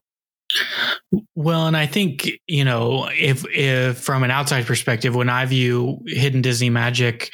[1.33, 5.99] Well, and I think you know, if if from an outside perspective, when I view
[6.05, 7.33] Hidden Disney Magic,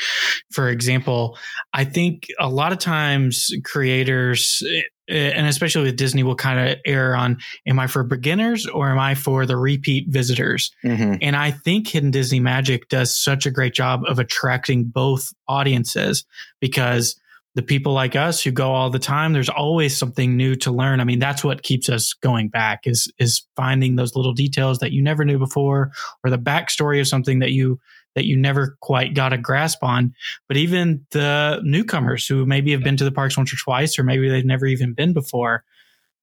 [0.53, 1.37] for example,
[1.73, 4.63] I think a lot of times creators,
[5.11, 8.99] and especially with Disney, will kind of err on: Am I for beginners or am
[8.99, 10.71] I for the repeat visitors?
[10.81, 15.33] hmm And I think Hidden Disney Magic does such a great job of attracting both
[15.47, 16.25] audiences
[16.59, 17.19] because
[17.53, 21.01] the people like us who go all the time, there's always something new to learn.
[21.01, 24.93] I mean, that's what keeps us going back is is finding those little details that
[24.93, 25.91] you never knew before
[26.23, 27.79] or the backstory of something that you
[28.15, 30.13] that you never quite got a grasp on.
[30.47, 34.03] But even the newcomers who maybe have been to the parks once or twice, or
[34.03, 35.63] maybe they've never even been before,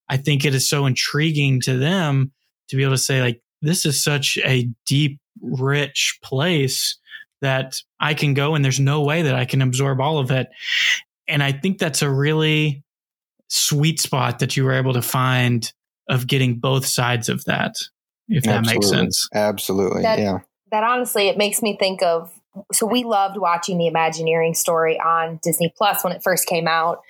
[0.08, 2.32] I think it is so intriguing to them
[2.68, 6.98] to be able to say, like, this is such a deep, rich place
[7.40, 10.48] that I can go and there's no way that I can absorb all of it.
[11.28, 12.82] And I think that's a really
[13.48, 15.72] sweet spot that you were able to find
[16.08, 17.76] of getting both sides of that,
[18.28, 19.28] if that makes sense.
[19.34, 20.02] Absolutely.
[20.02, 20.38] That- yeah.
[20.70, 22.32] That honestly, it makes me think of.
[22.72, 27.00] So we loved watching the Imagineering story on Disney Plus when it first came out,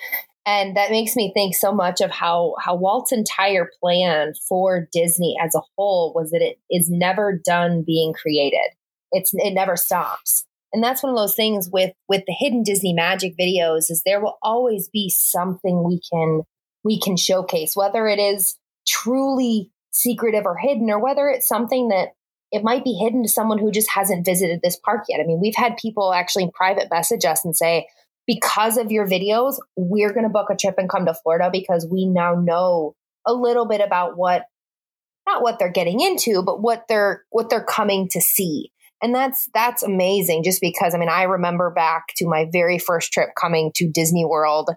[0.45, 5.37] and that makes me think so much of how how Walt's entire plan for Disney
[5.43, 8.71] as a whole was that it is never done being created.
[9.11, 12.93] It's it never stops, and that's one of those things with with the hidden Disney
[12.93, 16.43] magic videos is there will always be something we can
[16.85, 22.13] we can showcase, whether it is truly secretive or hidden, or whether it's something that
[22.51, 25.21] it might be hidden to someone who just hasn't visited this park yet.
[25.21, 27.87] I mean, we've had people actually private message us and say,
[28.27, 31.87] because of your videos, we're going to book a trip and come to Florida because
[31.91, 32.95] we now know
[33.27, 34.45] a little bit about what
[35.27, 38.71] not what they're getting into, but what they're what they're coming to see.
[39.03, 43.13] And that's that's amazing just because I mean, I remember back to my very first
[43.13, 44.71] trip coming to Disney World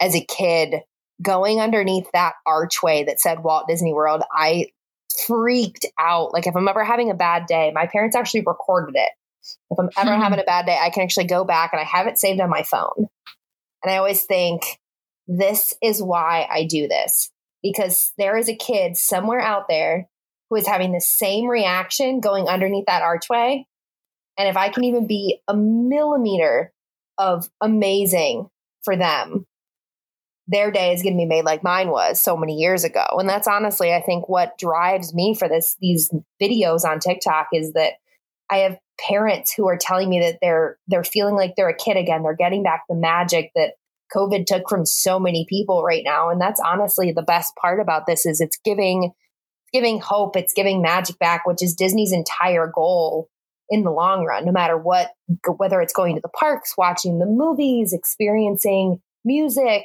[0.00, 0.76] as a kid,
[1.22, 4.22] going underneath that archway that said Walt Disney World.
[4.32, 4.68] I
[5.28, 6.32] freaked out.
[6.32, 9.10] Like if I'm ever having a bad day, my parents actually recorded it.
[9.70, 10.22] If I'm ever Hmm.
[10.22, 12.50] having a bad day, I can actually go back and I have it saved on
[12.50, 13.08] my phone.
[13.84, 14.62] And I always think
[15.28, 17.30] this is why I do this
[17.62, 20.08] because there is a kid somewhere out there
[20.50, 23.66] who is having the same reaction going underneath that archway.
[24.38, 26.72] And if I can even be a millimeter
[27.18, 28.48] of amazing
[28.82, 29.46] for them,
[30.48, 33.04] their day is going to be made like mine was so many years ago.
[33.12, 36.10] And that's honestly, I think, what drives me for this these
[36.42, 37.94] videos on TikTok is that
[38.50, 41.96] I have parents who are telling me that they're they're feeling like they're a kid
[41.96, 42.22] again.
[42.22, 43.74] They're getting back the magic that
[44.14, 46.30] COVID took from so many people right now.
[46.30, 49.12] And that's honestly the best part about this is it's giving
[49.70, 53.28] giving hope, it's giving magic back, which is Disney's entire goal
[53.68, 55.10] in the long run, no matter what
[55.58, 59.84] whether it's going to the parks, watching the movies, experiencing music,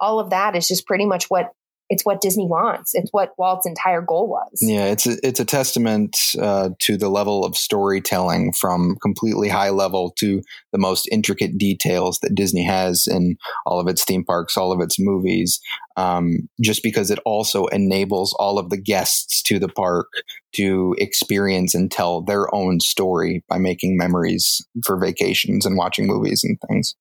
[0.00, 1.52] all of that is just pretty much what
[1.90, 2.92] it's what Disney wants.
[2.94, 4.60] It's what Walt's entire goal was.
[4.62, 9.70] Yeah, it's a, it's a testament uh, to the level of storytelling from completely high
[9.70, 13.36] level to the most intricate details that Disney has in
[13.66, 15.60] all of its theme parks, all of its movies.
[15.96, 20.06] Um, just because it also enables all of the guests to the park
[20.54, 26.44] to experience and tell their own story by making memories for vacations and watching movies
[26.44, 26.94] and things.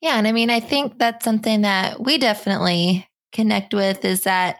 [0.00, 0.16] Yeah.
[0.16, 4.58] And I mean, I think that's something that we definitely connect with is that,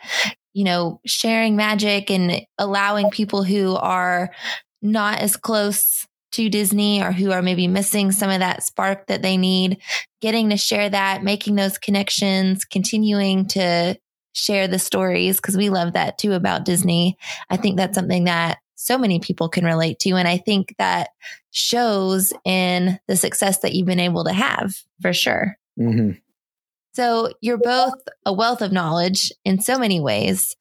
[0.53, 4.31] you know, sharing magic and allowing people who are
[4.83, 9.23] not as close to Disney or who are maybe missing some of that spark that
[9.23, 9.79] they need,
[10.21, 13.99] getting to share that, making those connections, continuing to
[14.35, 17.17] share the stories because we love that too about Disney.
[17.51, 20.11] I think that's something that so many people can relate to.
[20.11, 21.11] And I think that
[21.59, 25.57] shows in the success that you've been able to have for sure.
[25.79, 26.12] Mm-hmm.
[26.92, 27.94] So you're both
[28.27, 30.57] a wealth of knowledge in so many ways.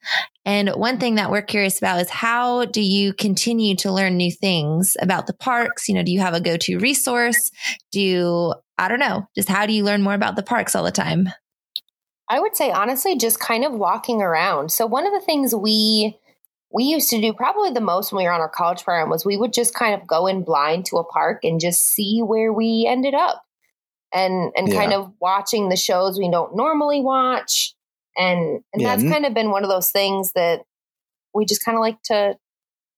[0.46, 4.32] And one thing that we're curious about is how do you continue to learn new
[4.32, 5.90] things about the parks?
[5.90, 7.52] You know, do you have a go to resource?
[7.92, 10.84] Do you, I don't know, just how do you learn more about the parks all
[10.84, 11.30] the time?
[12.30, 14.72] I would say honestly, just kind of walking around.
[14.72, 16.20] So one of the things we
[16.72, 19.26] we used to do probably the most when we were on our college program was
[19.26, 22.52] we would just kind of go in blind to a park and just see where
[22.52, 23.44] we ended up.
[24.14, 24.76] And and Yeah.
[24.76, 27.74] kind of watching the shows we don't normally watch.
[28.18, 30.62] And and Yeah, that's kind of been one of those things that
[31.34, 32.36] we just kind of like to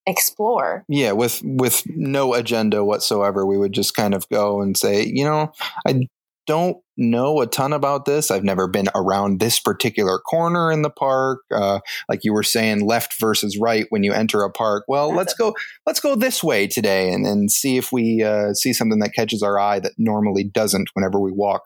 [0.06, 0.86] explore.
[0.88, 5.24] Yeah, with with no agenda whatsoever, we would just kind of go and say, you
[5.24, 5.52] know,
[5.88, 6.08] I
[6.48, 8.30] don't know a ton about this.
[8.30, 11.40] I've never been around this particular corner in the park.
[11.52, 14.84] Uh, like you were saying, left versus right when you enter a park.
[14.88, 15.56] Well, let's go.
[15.86, 19.42] Let's go this way today, and and see if we uh, see something that catches
[19.42, 21.64] our eye that normally doesn't whenever we walk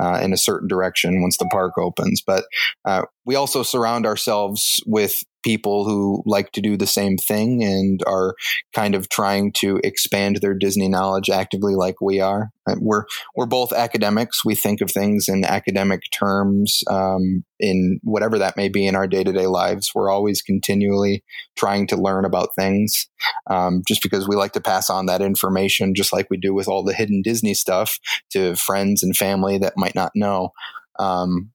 [0.00, 2.22] uh, in a certain direction once the park opens.
[2.24, 2.44] But
[2.84, 5.14] uh, we also surround ourselves with
[5.48, 8.34] people who like to do the same thing and are
[8.74, 12.50] kind of trying to expand their Disney knowledge actively, like we are.
[12.68, 14.44] Uh, We're we're both academics.
[14.44, 19.08] We think of things in academic terms, um, in whatever that may be in our
[19.08, 19.92] day to day lives.
[19.94, 21.24] We're always continually
[21.56, 23.08] trying to learn about things,
[23.46, 26.68] um, just because we like to pass on that information, just like we do with
[26.68, 27.98] all the hidden Disney stuff
[28.32, 30.50] to friends and family that might not know.
[30.98, 31.52] Um,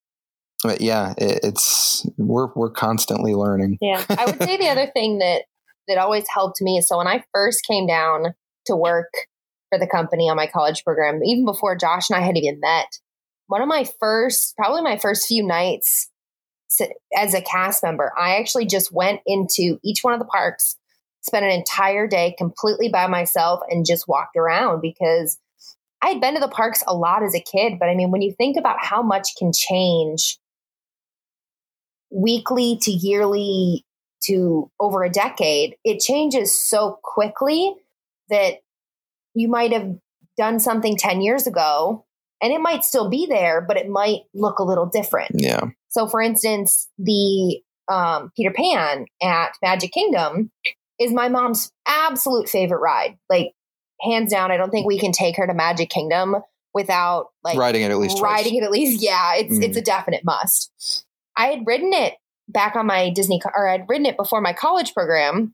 [0.63, 3.77] but yeah, it, it's we're we're constantly learning.
[3.81, 4.03] Yeah.
[4.09, 5.43] I would say the other thing that
[5.87, 8.33] that always helped me is so when I first came down
[8.65, 9.11] to work
[9.69, 12.99] for the company on my college program, even before Josh and I had even met,
[13.47, 16.09] one of my first, probably my first few nights
[17.15, 20.75] as a cast member, I actually just went into each one of the parks,
[21.21, 25.37] spent an entire day completely by myself and just walked around because
[26.01, 27.73] I had been to the parks a lot as a kid.
[27.79, 30.39] But I mean, when you think about how much can change
[32.13, 33.85] weekly to yearly
[34.25, 37.73] to over a decade, it changes so quickly
[38.29, 38.59] that
[39.33, 39.95] you might have
[40.37, 42.05] done something 10 years ago
[42.41, 45.31] and it might still be there, but it might look a little different.
[45.33, 47.61] Yeah, So, for instance, the
[47.91, 50.51] um, Peter Pan at Magic Kingdom
[50.99, 53.17] is my mom's absolute favorite ride.
[53.29, 53.53] Like,
[54.01, 56.35] hands down, I don't think we can take her to Magic Kingdom
[56.73, 58.43] without like riding it at least twice.
[58.43, 59.01] riding it at least.
[59.01, 59.63] Yeah, it's Mhm.
[59.63, 61.05] it's a definite must.
[61.35, 62.15] I had ridden it
[62.47, 65.53] back on my Disney, or I'd ridden it before my college program.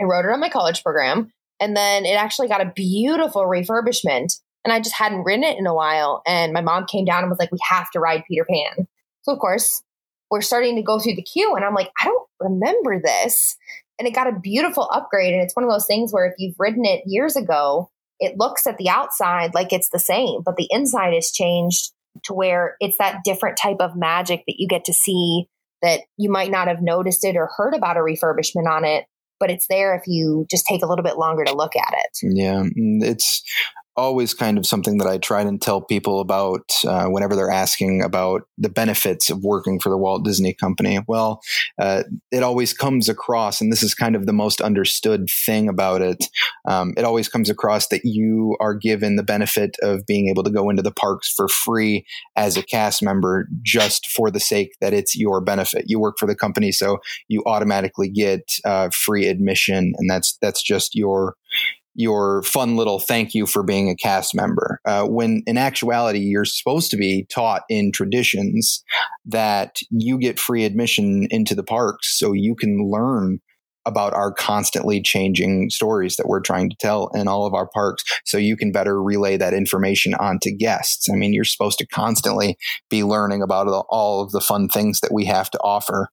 [0.00, 4.40] I wrote it on my college program, and then it actually got a beautiful refurbishment.
[4.64, 6.22] And I just hadn't ridden it in a while.
[6.26, 8.86] And my mom came down and was like, "We have to ride Peter Pan."
[9.22, 9.82] So of course,
[10.30, 13.56] we're starting to go through the queue, and I'm like, "I don't remember this."
[13.98, 15.34] And it got a beautiful upgrade.
[15.34, 18.66] And it's one of those things where if you've ridden it years ago, it looks
[18.66, 21.92] at the outside like it's the same, but the inside has changed
[22.24, 25.46] to where it's that different type of magic that you get to see
[25.82, 29.04] that you might not have noticed it or heard about a refurbishment on it,
[29.38, 32.18] but it's there if you just take a little bit longer to look at it.
[32.22, 33.42] Yeah, mm, it's
[33.98, 38.02] always kind of something that I try and tell people about uh, whenever they're asking
[38.02, 41.00] about the benefits of working for the Walt Disney Company.
[41.08, 41.42] Well,
[41.78, 46.00] uh, it always comes across, and this is kind of the most understood thing about
[46.00, 46.26] it.
[46.66, 50.50] Um, it always comes across that you are given the benefit of being able to
[50.50, 54.94] go into the parks for free as a cast member just for the sake that
[54.94, 55.84] it's your benefit.
[55.88, 60.62] You work for the company, so you automatically get uh, free admission, and that's that's
[60.62, 61.34] just your
[61.98, 64.80] your fun little thank you for being a cast member.
[64.84, 68.84] Uh, when in actuality, you're supposed to be taught in traditions
[69.26, 73.40] that you get free admission into the parks so you can learn
[73.84, 78.04] about our constantly changing stories that we're trying to tell in all of our parks
[78.24, 81.08] so you can better relay that information onto guests.
[81.10, 82.56] I mean, you're supposed to constantly
[82.88, 86.10] be learning about all of the fun things that we have to offer.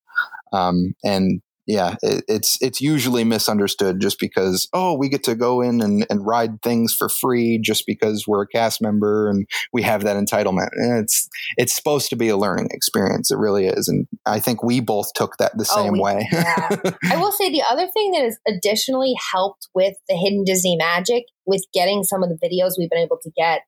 [0.52, 5.62] Um, and yeah, it, it's it's usually misunderstood just because oh we get to go
[5.62, 9.82] in and, and ride things for free just because we're a cast member and we
[9.82, 10.70] have that entitlement.
[10.74, 13.32] And it's it's supposed to be a learning experience.
[13.32, 16.28] It really is, and I think we both took that the Oh, same we- way.
[16.32, 16.70] yeah.
[17.12, 21.24] I will say the other thing that has additionally helped with the hidden Disney magic
[21.46, 23.62] with getting some of the videos we've been able to get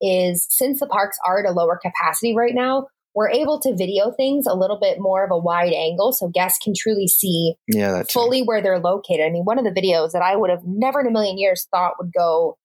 [0.00, 4.10] is since the parks are at a lower capacity right now, we're able to video
[4.10, 8.02] things a little bit more of a wide angle so guests can truly see yeah,
[8.12, 9.24] fully where they're located.
[9.24, 11.66] I mean, one of the videos that I would have never in a million years
[11.70, 12.58] thought would go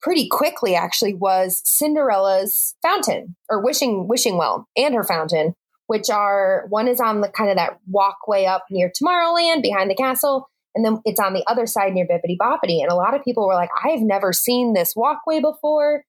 [0.00, 5.54] pretty quickly actually was Cinderella's fountain or wishing wishing well and her fountain,
[5.86, 9.94] which are one is on the kind of that walkway up near Tomorrowland behind the
[9.94, 12.80] castle, and then it's on the other side near Bibbidi Bobbidi.
[12.80, 16.04] And a lot of people were like, I've never seen this walkway before.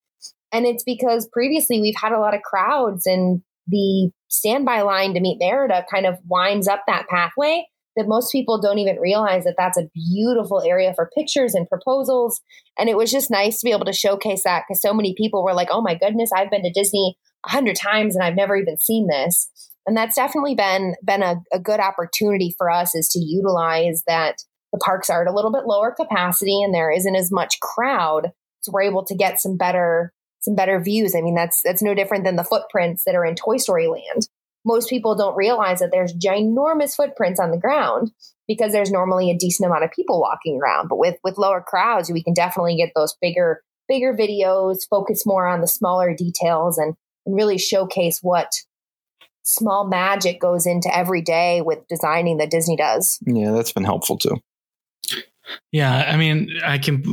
[0.54, 5.20] And it's because previously we've had a lot of crowds and the standby line to
[5.20, 9.56] meet Merida kind of winds up that pathway that most people don't even realize that
[9.58, 12.42] that's a beautiful area for pictures and proposals.
[12.78, 15.44] And it was just nice to be able to showcase that because so many people
[15.44, 18.56] were like, oh my goodness, I've been to Disney a hundred times and I've never
[18.56, 19.50] even seen this.
[19.86, 24.36] And that's definitely been been a, a good opportunity for us is to utilize that
[24.72, 28.32] the parks are at a little bit lower capacity and there isn't as much crowd.
[28.62, 31.16] So we're able to get some better some better views.
[31.16, 34.28] I mean, that's that's no different than the footprints that are in Toy Story Land
[34.66, 38.12] most people don't realize that there's ginormous footprints on the ground
[38.48, 40.88] because there's normally a decent amount of people walking around.
[40.88, 45.48] But with with lower crowds, we can definitely get those bigger bigger videos, focus more
[45.48, 48.52] on the smaller details, and and really showcase what
[49.44, 53.18] small magic goes into every day with designing that Disney does.
[53.26, 54.38] Yeah, that's been helpful too.
[55.72, 57.04] Yeah, I mean, I can.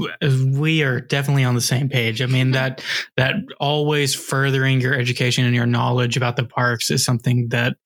[0.59, 2.21] We are definitely on the same page.
[2.23, 2.83] I mean that
[3.17, 7.77] that always furthering your education and your knowledge about the parks is something that,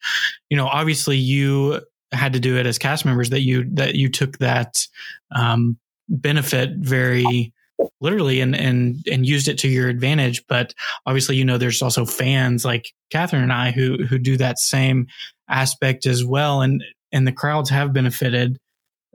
[0.51, 1.81] you know, obviously you
[2.13, 3.31] had to do it as cast members.
[3.31, 4.87] That you that you took that
[5.35, 5.79] um,
[6.09, 7.53] benefit very
[8.01, 10.45] literally and and and used it to your advantage.
[10.49, 10.75] But
[11.07, 15.07] obviously, you know, there's also fans like Catherine and I who who do that same
[15.49, 16.83] aspect as well, and
[17.13, 18.59] and the crowds have benefited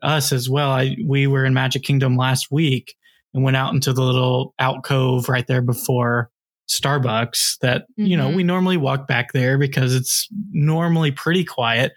[0.03, 0.71] us as well.
[0.71, 2.95] I we were in Magic Kingdom last week
[3.33, 6.29] and went out into the little alcove right there before
[6.69, 8.05] Starbucks that, mm-hmm.
[8.05, 8.37] you know, mm-hmm.
[8.37, 11.93] we normally walk back there because it's normally pretty quiet,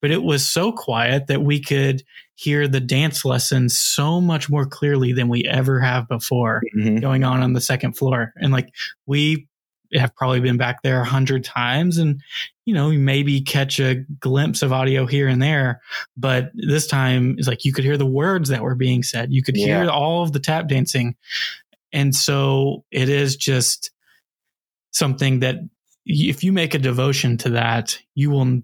[0.00, 2.02] but it was so quiet that we could
[2.36, 6.98] hear the dance lessons so much more clearly than we ever have before mm-hmm.
[6.98, 8.32] going on on the second floor.
[8.36, 8.70] And like
[9.06, 9.46] we
[9.94, 12.20] have probably been back there a hundred times and
[12.64, 15.80] you know maybe catch a glimpse of audio here and there
[16.16, 19.32] but this time it's like you could hear the words that were being said.
[19.32, 19.82] You could yeah.
[19.82, 21.16] hear all of the tap dancing.
[21.92, 23.90] And so it is just
[24.92, 25.56] something that
[26.06, 28.60] if you make a devotion to that you will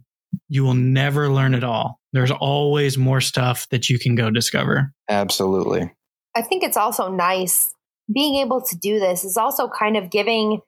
[0.48, 2.00] you will never learn it all.
[2.12, 4.92] There's always more stuff that you can go discover.
[5.08, 5.92] Absolutely.
[6.36, 7.74] I think it's also nice
[8.12, 10.60] being able to do this is also kind of giving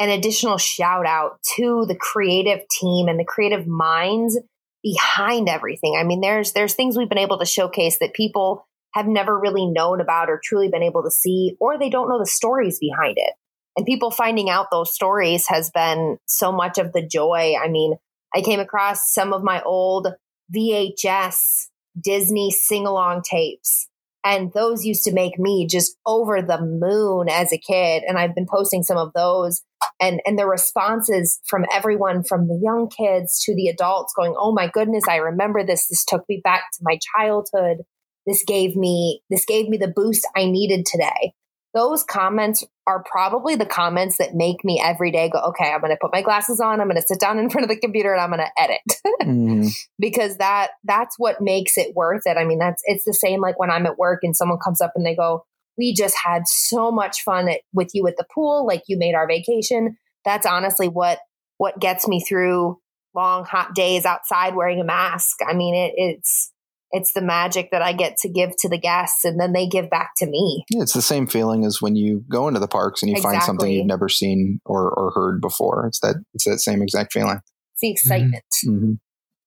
[0.00, 4.38] an additional shout out to the creative team and the creative minds
[4.82, 5.96] behind everything.
[5.96, 9.66] I mean, there's there's things we've been able to showcase that people have never really
[9.66, 13.14] known about or truly been able to see, or they don't know the stories behind
[13.18, 13.34] it.
[13.76, 17.54] And people finding out those stories has been so much of the joy.
[17.62, 17.94] I mean,
[18.34, 20.08] I came across some of my old
[20.54, 21.68] VHS
[22.02, 23.88] Disney sing along tapes
[24.24, 28.02] and those used to make me just over the moon as a kid.
[28.06, 29.62] And I've been posting some of those
[30.00, 34.52] and, and the responses from everyone from the young kids to the adults going, Oh
[34.52, 35.88] my goodness, I remember this.
[35.88, 37.78] This took me back to my childhood.
[38.26, 41.34] This gave me, this gave me the boost I needed today
[41.74, 45.92] those comments are probably the comments that make me every day go, okay, I'm going
[45.92, 46.80] to put my glasses on.
[46.80, 48.80] I'm going to sit down in front of the computer and I'm going to edit
[49.22, 49.72] mm.
[49.98, 52.36] because that, that's what makes it worth it.
[52.36, 54.92] I mean, that's, it's the same like when I'm at work and someone comes up
[54.96, 55.44] and they go,
[55.80, 58.66] we just had so much fun at, with you at the pool.
[58.66, 59.96] Like you made our vacation.
[60.26, 61.20] That's honestly what,
[61.56, 62.78] what gets me through
[63.14, 65.38] long hot days outside wearing a mask.
[65.48, 66.52] I mean, it, it's,
[66.92, 69.88] it's the magic that I get to give to the guests and then they give
[69.88, 70.64] back to me.
[70.70, 73.38] Yeah, it's the same feeling as when you go into the parks and you exactly.
[73.38, 75.86] find something you've never seen or, or heard before.
[75.86, 77.40] It's that it's that same exact feeling.
[77.72, 78.44] It's the excitement.
[78.66, 78.76] Mm-hmm.
[78.76, 78.92] Mm-hmm.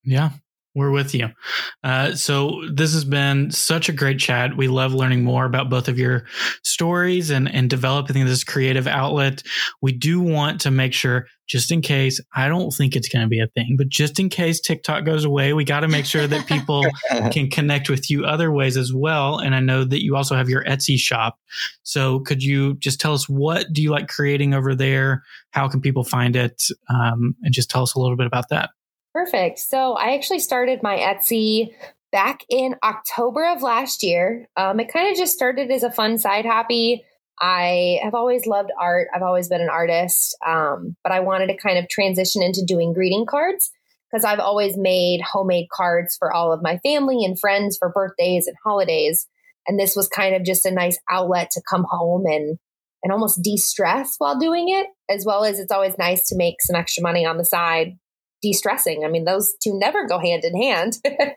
[0.04, 0.30] Yeah.
[0.76, 1.30] We're with you.
[1.84, 4.58] Uh, so this has been such a great chat.
[4.58, 6.26] We love learning more about both of your
[6.64, 9.44] stories and, and developing this creative outlet.
[9.84, 13.30] We do want to make sure, just in case, I don't think it's going to
[13.30, 16.26] be a thing, but just in case TikTok goes away, we got to make sure
[16.26, 16.84] that people
[17.32, 19.38] can connect with you other ways as well.
[19.38, 21.38] And I know that you also have your Etsy shop.
[21.84, 25.22] So could you just tell us what do you like creating over there?
[25.52, 26.64] How can people find it?
[26.90, 28.72] Um, and just tell us a little bit about that.
[29.14, 29.60] Perfect.
[29.60, 31.74] So I actually started my Etsy
[32.12, 34.48] back in October of last year.
[34.58, 37.04] Um, it kind of just started as a fun side hobby.
[37.40, 39.08] I have always loved art.
[39.14, 42.94] I've always been an artist, um, but I wanted to kind of transition into doing
[42.94, 43.72] greeting cards
[44.12, 48.48] because I've always made homemade cards for all of my family and friends for birthdays
[48.48, 49.28] and holidays.
[49.68, 52.58] And this was kind of just a nice outlet to come home and
[53.04, 56.78] and almost de-stress while doing it, as well as it's always nice to make some
[56.78, 57.98] extra money on the side
[58.44, 59.04] de-stressing.
[59.04, 60.98] I mean, those two never go hand in hand.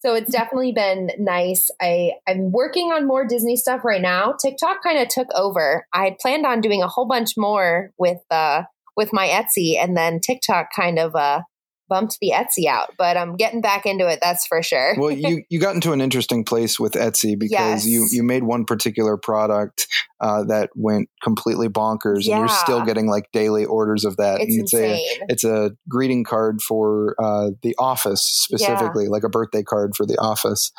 [0.00, 1.70] so it's definitely been nice.
[1.82, 4.34] I I'm working on more Disney stuff right now.
[4.40, 5.86] TikTok kind of took over.
[5.92, 8.62] I had planned on doing a whole bunch more with uh
[8.96, 11.42] with my Etsy and then TikTok kind of uh
[11.88, 14.18] bumped the Etsy out, but I'm getting back into it.
[14.22, 14.94] That's for sure.
[14.98, 17.50] well, you you got into an interesting place with Etsy because
[17.84, 17.86] yes.
[17.86, 19.86] you you made one particular product
[20.20, 22.38] uh, that went completely bonkers, yeah.
[22.38, 24.40] and you're still getting like daily orders of that.
[24.40, 29.10] It's, it's a it's a greeting card for uh, the office specifically, yeah.
[29.10, 30.72] like a birthday card for the office.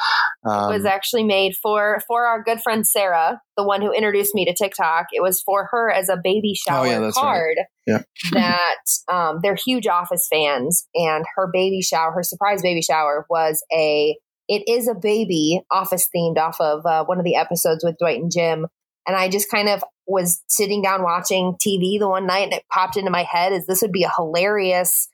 [0.45, 4.35] Um, it was actually made for for our good friend Sarah, the one who introduced
[4.35, 5.07] me to TikTok.
[5.11, 7.57] It was for her as a baby shower oh, yeah, card.
[7.57, 7.65] Right.
[7.87, 8.01] Yeah.
[8.33, 13.63] that um, they're huge Office fans, and her baby shower, her surprise baby shower, was
[13.73, 17.97] a it is a baby Office themed off of uh, one of the episodes with
[17.97, 18.67] Dwight and Jim
[19.07, 22.63] and I just kind of was sitting down watching TV the one night and it
[22.71, 25.07] popped into my head is this would be a hilarious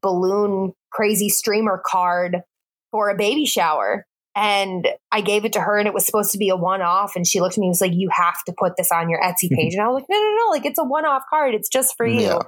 [0.00, 2.38] balloon crazy streamer card
[2.90, 4.06] for a baby shower.
[4.36, 7.16] And I gave it to her and it was supposed to be a one off.
[7.16, 9.20] And she looked at me and was like, You have to put this on your
[9.20, 9.54] Etsy mm-hmm.
[9.56, 9.72] page.
[9.72, 10.50] and I was like, No, no, no.
[10.50, 11.54] Like, it's a one off card.
[11.54, 12.20] It's just for you.
[12.20, 12.38] Yeah.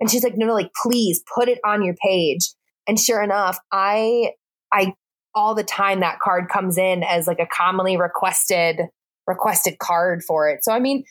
[0.00, 2.50] And she's like, No, no, like, please put it on your page.
[2.88, 4.32] And sure enough, I,
[4.72, 4.94] I,
[5.36, 8.80] all the time that card comes in as like a commonly requested,
[9.28, 10.64] requested card for it.
[10.64, 11.04] So, I mean,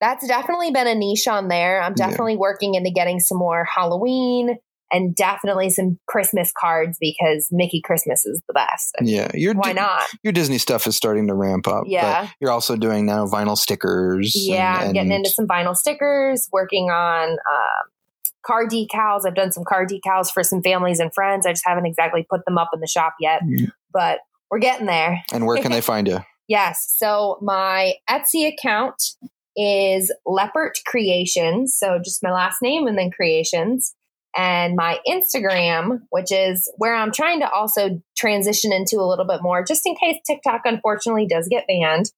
[0.00, 1.82] that's definitely been a niche on there.
[1.82, 2.08] I'm Yeah.
[2.08, 4.56] definitely working into getting some more Halloween
[4.92, 8.94] and definitely some Christmas cards because Mickey Christmas is the best.
[9.00, 10.02] I mean, Yeah, your Why not?
[10.22, 11.84] your Disney stuff is starting to ramp up.
[11.86, 12.28] Yeah.
[12.40, 14.32] you're also doing now vinyl stickers.
[14.36, 17.88] Yeah, and- I'm getting into some vinyl stickers, working on um,
[18.46, 19.26] car decals.
[19.26, 21.46] I've done some car decals for some families and friends.
[21.46, 23.70] I just haven't exactly put them up in the shop yet, Mm.
[23.92, 24.18] but
[24.50, 25.22] we're getting there.
[25.32, 26.20] And where can they find you?
[26.48, 26.92] Yes.
[26.98, 29.00] So my Etsy account
[29.56, 31.76] is Leopard Creations.
[31.76, 33.94] So just my last name and then creations.
[34.34, 39.42] And my Instagram, which is where I'm trying to also transition into a little bit
[39.42, 42.12] more, just in case TikTok unfortunately does get banned.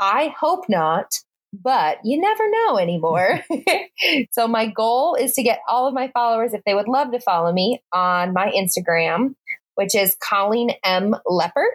[0.00, 1.20] I hope not,
[1.52, 3.44] but you never know anymore.
[4.30, 7.20] so my goal is to get all of my followers, if they would love to
[7.20, 9.34] follow me, on my Instagram,
[9.74, 11.14] which is Colleen M.
[11.26, 11.70] Leopard.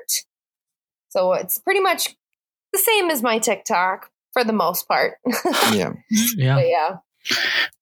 [1.09, 2.15] So it's pretty much
[2.73, 5.15] the same as my TikTok for the most part.
[5.73, 5.93] Yeah.
[6.35, 6.55] Yeah.
[6.55, 6.97] But yeah.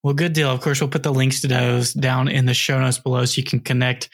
[0.03, 0.49] Well, good deal.
[0.49, 3.39] Of course, we'll put the links to those down in the show notes below so
[3.39, 4.09] you can connect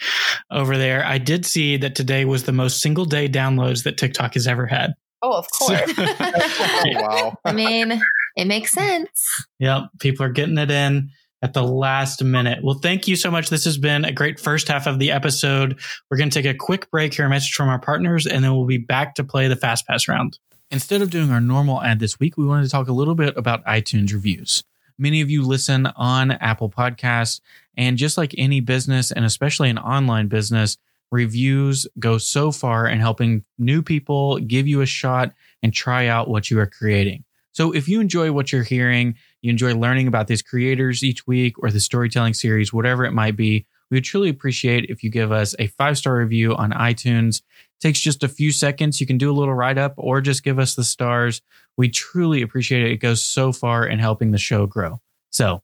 [0.52, 1.04] over there.
[1.06, 4.68] I did see that today was the most single day downloads that TikTok has ever
[4.68, 4.94] had.
[5.22, 5.82] Oh, of course.
[5.98, 6.16] Oh,
[6.86, 7.38] wow.
[7.44, 8.00] I mean,
[8.36, 9.48] it makes sense.
[9.60, 9.84] Yep.
[10.00, 11.10] People are getting it in
[11.42, 12.60] at the last minute.
[12.64, 13.50] Well, thank you so much.
[13.50, 15.80] This has been a great first half of the episode.
[16.10, 18.56] We're going to take a quick break here, a message from our partners, and then
[18.56, 20.38] we'll be back to play the Fast Pass round.
[20.72, 23.36] Instead of doing our normal ad this week, we wanted to talk a little bit
[23.38, 24.64] about iTunes reviews.
[25.00, 27.40] Many of you listen on Apple Podcasts,
[27.78, 30.78] and just like any business, and especially an online business,
[31.10, 35.34] reviews go so far in helping new people give you a shot
[35.64, 37.24] and try out what you are creating.
[37.54, 41.56] So if you enjoy what you're hearing, you enjoy learning about these creators each week
[41.64, 45.32] or the storytelling series, whatever it might be, we would truly appreciate if you give
[45.32, 47.42] us a five star review on iTunes.
[47.80, 49.00] takes just a few seconds.
[49.00, 51.42] You can do a little write up or just give us the stars.
[51.80, 52.92] We truly appreciate it.
[52.92, 55.00] It goes so far in helping the show grow.
[55.32, 55.64] So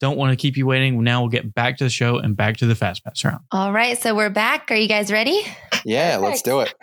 [0.00, 1.02] don't want to keep you waiting.
[1.02, 3.40] Now we'll get back to the show and back to the fast pass round.
[3.50, 3.96] All right.
[3.96, 4.70] So we're back.
[4.70, 5.40] Are you guys ready?
[5.86, 6.74] Yeah, let's do it.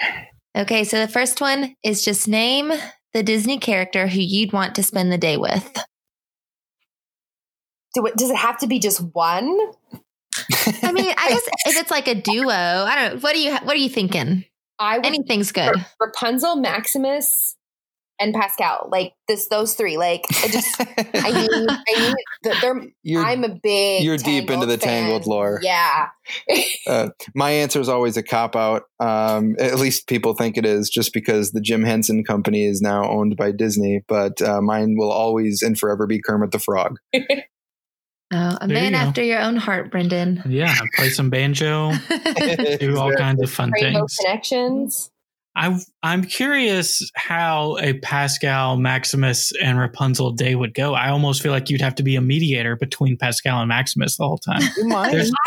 [0.58, 0.86] Okay.
[0.86, 2.74] So the first one is just name
[3.14, 5.72] the Disney character who you'd want to spend the day with.
[7.94, 9.56] Do it, does it have to be just one?
[10.82, 13.22] I mean, I guess if it's like a duo, I don't.
[13.22, 14.46] What are you, what are you thinking?
[14.80, 15.76] I would Anything's good.
[16.02, 17.53] Rapunzel, Maximus,
[18.24, 18.90] and Pascal.
[18.92, 19.98] Like this, those three.
[19.98, 20.86] Like I just, I
[21.32, 22.16] need, I need.
[22.44, 24.04] the- They're, You're, I'm a big.
[24.04, 25.04] you're deep into the fan.
[25.04, 25.60] Tangled lore.
[25.62, 26.08] Yeah.
[26.88, 28.84] uh, my answer is always a cop out.
[29.00, 33.10] Um, at least people think it is, just because the Jim Henson Company is now
[33.10, 34.04] owned by Disney.
[34.08, 36.98] But uh, mine will always and forever be Kermit the Frog.
[38.36, 38.98] Oh, a There man go.
[38.98, 40.42] after your own heart, Brendan.
[40.48, 41.92] Yeah, play some banjo,
[42.80, 44.16] do all kinds of fun Rainbow things.
[44.16, 45.12] connections.
[45.56, 50.94] I I'm curious how a Pascal, Maximus, and Rapunzel day would go.
[50.94, 54.28] I almost feel like you'd have to be a mediator between Pascal and Maximus the
[54.28, 54.62] whole time.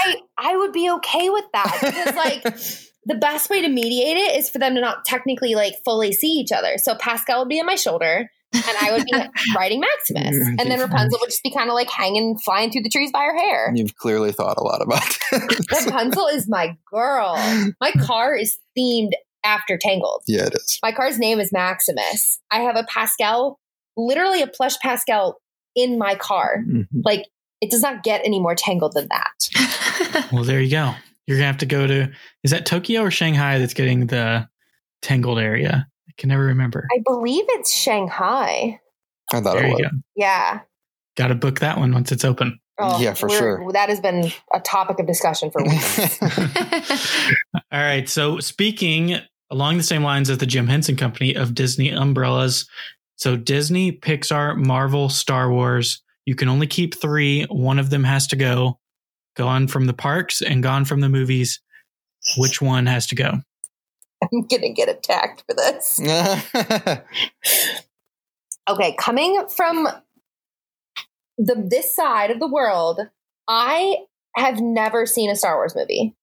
[0.00, 2.42] I I would be okay with that because like
[3.04, 6.32] the best way to mediate it is for them to not technically like fully see
[6.38, 6.78] each other.
[6.78, 9.12] So Pascal would be on my shoulder and I would be
[9.56, 12.88] riding Maximus, and then Rapunzel would just be kind of like hanging, flying through the
[12.88, 13.72] trees by her hair.
[13.74, 15.02] You've clearly thought a lot about
[15.70, 15.86] this.
[15.86, 17.34] Rapunzel is my girl.
[17.80, 19.10] My car is themed
[19.46, 20.22] after Tangled.
[20.26, 20.78] yeah, it is.
[20.82, 22.40] My car's name is Maximus.
[22.50, 23.58] I have a Pascal,
[23.96, 25.38] literally a plush Pascal
[25.74, 26.64] in my car.
[26.68, 26.86] Mhm.
[27.04, 27.24] Like
[27.60, 30.28] it does not get any more tangled than that.
[30.32, 30.92] Well, there you go.
[31.26, 32.10] You're gonna have to go to
[32.42, 34.48] is that Tokyo or Shanghai that's getting the
[35.02, 35.86] tangled area?
[36.08, 36.86] I can never remember.
[36.94, 38.80] I believe it's Shanghai.
[39.32, 39.82] I thought There it you was.
[39.82, 39.88] go.
[40.16, 40.60] Yeah.
[41.16, 42.60] Got to book that one once it's open.
[42.98, 43.72] Yeah, for sure.
[43.72, 46.20] That has been a topic of discussion for weeks.
[47.72, 48.08] All right.
[48.08, 49.16] So speaking
[49.50, 52.68] along the same lines as the Jim Henson Company of Disney umbrellas,
[53.16, 56.02] so Disney, Pixar, Marvel, Star Wars.
[56.26, 57.44] You can only keep three.
[57.44, 58.78] One of them has to go.
[59.36, 61.60] Gone from the parks and gone from the movies.
[62.36, 63.40] Which one has to go?
[64.22, 66.00] I'm gonna get attacked for this.
[68.68, 69.88] Okay, coming from
[71.38, 73.00] the this side of the world,
[73.46, 73.98] I
[74.34, 76.14] have never seen a Star Wars movie.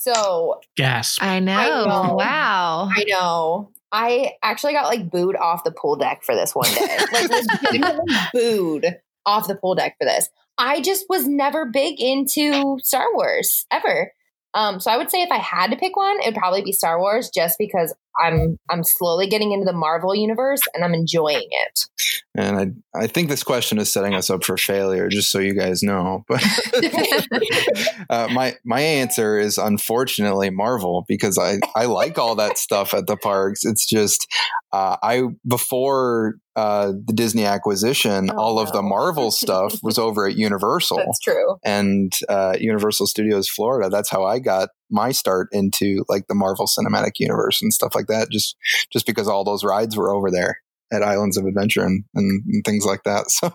[0.00, 1.22] So Gasp.
[1.22, 1.54] I know.
[1.54, 2.14] I know.
[2.14, 2.88] Wow.
[2.94, 3.70] I know.
[3.92, 6.98] I actually got like booed off the pool deck for this one day.
[7.12, 10.28] Like legitimately booed off the pool deck for this.
[10.58, 14.12] I just was never big into Star Wars ever.
[14.54, 16.72] Um, so I would say if I had to pick one, it would probably be
[16.72, 21.48] Star Wars, just because I'm I'm slowly getting into the Marvel universe and I'm enjoying
[21.50, 21.86] it.
[22.34, 25.54] And I, I think this question is setting us up for failure, just so you
[25.54, 26.24] guys know.
[26.28, 26.42] But
[28.10, 33.06] uh, my my answer is unfortunately Marvel because I I like all that stuff at
[33.06, 33.64] the parks.
[33.64, 34.26] It's just
[34.72, 38.82] uh, I before uh, the Disney acquisition, Oh, all of the.
[38.82, 41.56] Marvel stuff was over at Universal That's true.
[41.64, 43.88] and uh, Universal Studios Florida.
[43.88, 48.06] That's how I got my start into like the Marvel Cinematic Universe and stuff like
[48.06, 48.30] that.
[48.30, 48.56] Just
[48.92, 50.58] just because all those rides were over there
[50.92, 53.24] at Islands of Adventure and, and, and things like that.
[53.30, 53.50] So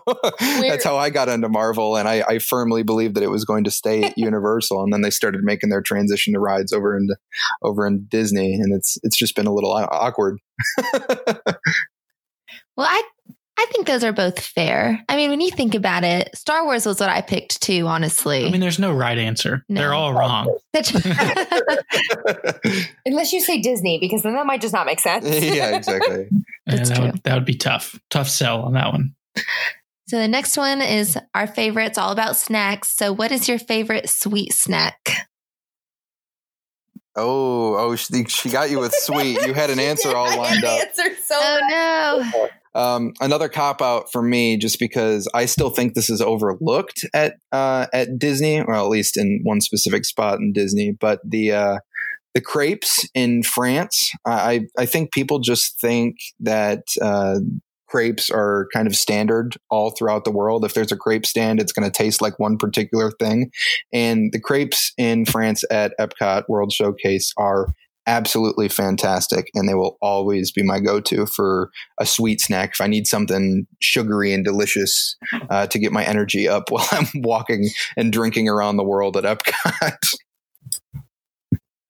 [0.68, 3.64] that's how I got into Marvel, and I, I firmly believed that it was going
[3.64, 4.82] to stay at Universal.
[4.82, 7.16] And then they started making their transition to rides over into
[7.62, 10.38] over in Disney, and it's it's just been a little uh, awkward.
[12.78, 13.02] Well, I
[13.60, 15.04] I think those are both fair.
[15.08, 18.46] I mean, when you think about it, Star Wars was what I picked too, honestly.
[18.46, 19.64] I mean, there's no right answer.
[19.68, 19.80] No.
[19.80, 20.56] They're all wrong.
[23.04, 25.24] Unless you say Disney, because then that might just not make sense.
[25.44, 26.28] yeah, exactly.
[26.66, 27.04] Yeah, that, true.
[27.06, 27.98] would, that would be tough.
[28.10, 29.14] Tough sell on that one.
[30.06, 31.86] so the next one is our favorite.
[31.86, 32.88] It's all about snacks.
[32.96, 35.28] So, what is your favorite sweet snack?
[37.16, 39.44] Oh, oh, she, she got you with sweet.
[39.44, 40.80] You had an answer all lined the up.
[40.80, 42.32] answer so Oh bad.
[42.32, 42.48] no!
[42.78, 47.34] Um, another cop out for me, just because I still think this is overlooked at
[47.50, 50.92] uh, at Disney, or at least in one specific spot in Disney.
[50.92, 51.78] But the uh,
[52.34, 57.40] the crepes in France, I I think people just think that uh,
[57.88, 60.64] crepes are kind of standard all throughout the world.
[60.64, 63.50] If there's a crepe stand, it's going to taste like one particular thing.
[63.92, 67.74] And the crepes in France at Epcot World Showcase are
[68.08, 72.86] absolutely fantastic and they will always be my go-to for a sweet snack if i
[72.86, 75.14] need something sugary and delicious
[75.50, 79.24] uh, to get my energy up while i'm walking and drinking around the world at
[79.24, 80.14] epcot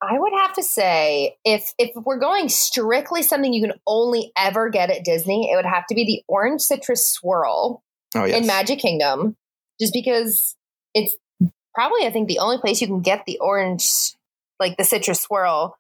[0.00, 4.70] I would have to say if if we're going strictly something you can only ever
[4.70, 7.82] get at Disney, it would have to be the orange citrus swirl
[8.14, 9.36] oh yes in Magic Kingdom,
[9.80, 10.54] just because
[10.94, 11.16] it's
[11.74, 14.14] probably I think the only place you can get the orange,
[14.60, 15.76] like the citrus swirl.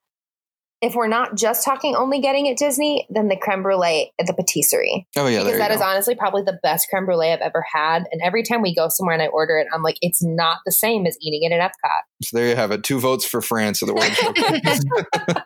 [0.80, 4.34] If we're not just talking only getting at Disney, then the creme brulee at the
[4.34, 5.06] patisserie.
[5.16, 5.84] oh yeah there because you that is go.
[5.84, 8.04] honestly probably the best creme brulee I've ever had.
[8.12, 10.72] And every time we go somewhere and I order it, I'm like, it's not the
[10.72, 12.00] same as eating it at Epcot.
[12.22, 15.42] so there you have it two votes for france at the world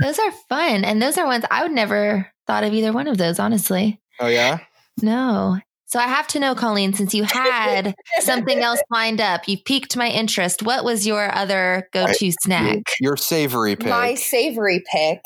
[0.00, 3.18] Those are fun, and those are ones I would never thought of either one of
[3.18, 3.38] those.
[3.38, 4.60] Honestly, oh yeah
[5.02, 5.58] no.
[5.88, 9.96] So I have to know, Colleen, since you had something else lined up, you piqued
[9.96, 10.62] my interest.
[10.62, 12.82] What was your other go-to snack?
[13.00, 15.20] your savory pick My savory pick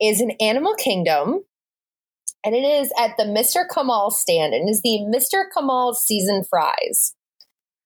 [0.00, 1.44] is an Animal Kingdom.
[2.44, 3.64] And it is at the Mr.
[3.72, 4.54] Kamal stand.
[4.54, 5.44] And it is the Mr.
[5.56, 7.14] Kamal seasoned fries.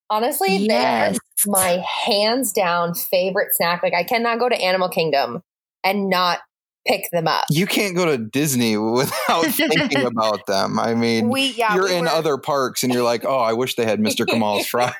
[0.09, 1.19] Honestly, Yes.
[1.45, 3.83] they're my hands down favorite snack.
[3.83, 5.43] Like I cannot go to Animal Kingdom
[5.85, 6.39] and not
[6.87, 7.45] pick them up.
[7.51, 11.95] you can't go to disney without thinking about them i mean We yeah, you're we
[11.97, 14.93] in were- other parks and you're like oh i wish they had mr kamal's fries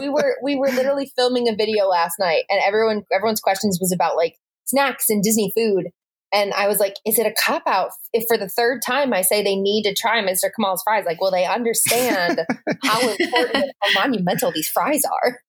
[0.00, 3.92] we were we were literally filming a video last night and everyone everyone's questions was
[3.92, 4.36] about like
[4.70, 5.86] snacks and Disney food.
[6.32, 9.22] And I was like, is it a cop out if for the third time I
[9.22, 10.48] say they need to try Mr.
[10.54, 11.04] Kamal's fries?
[11.04, 12.42] Like, will they understand
[12.84, 15.40] how important and how monumental these fries are?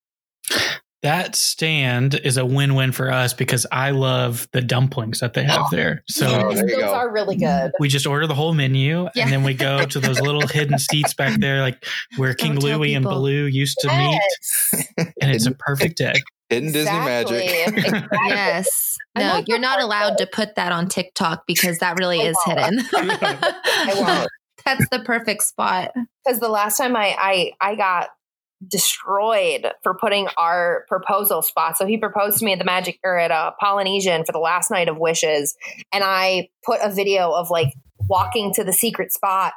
[1.03, 5.61] That stand is a win-win for us because I love the dumplings that they have
[5.61, 6.03] oh, there.
[6.07, 7.71] So Oh, Yes, there those are really good.
[7.79, 9.23] we just order the whole menu Yeah.
[9.23, 11.83] and then we go to those little hidden seats back there, like
[12.17, 13.17] where King Don't Louie and people.
[13.17, 14.21] Baloo used to meet.
[15.21, 16.13] And it's a perfect day.
[16.49, 17.47] hidden disney exactly.
[17.71, 18.97] magic Yes.
[19.17, 22.59] No, you're not allowed to put that on TikTok because that really I is won't.
[22.59, 22.85] hidden.
[22.93, 24.29] I won't.
[24.63, 25.91] That's the perfect spot.
[26.23, 28.09] because the last time I, I I got
[28.67, 31.77] destroyed for putting our proposal spot.
[31.77, 34.71] So he proposed to me at the Magic or at a Polynesian for the last
[34.71, 35.55] night of wishes,
[35.91, 37.73] and I put a video of like
[38.07, 39.53] walking to the secret spot,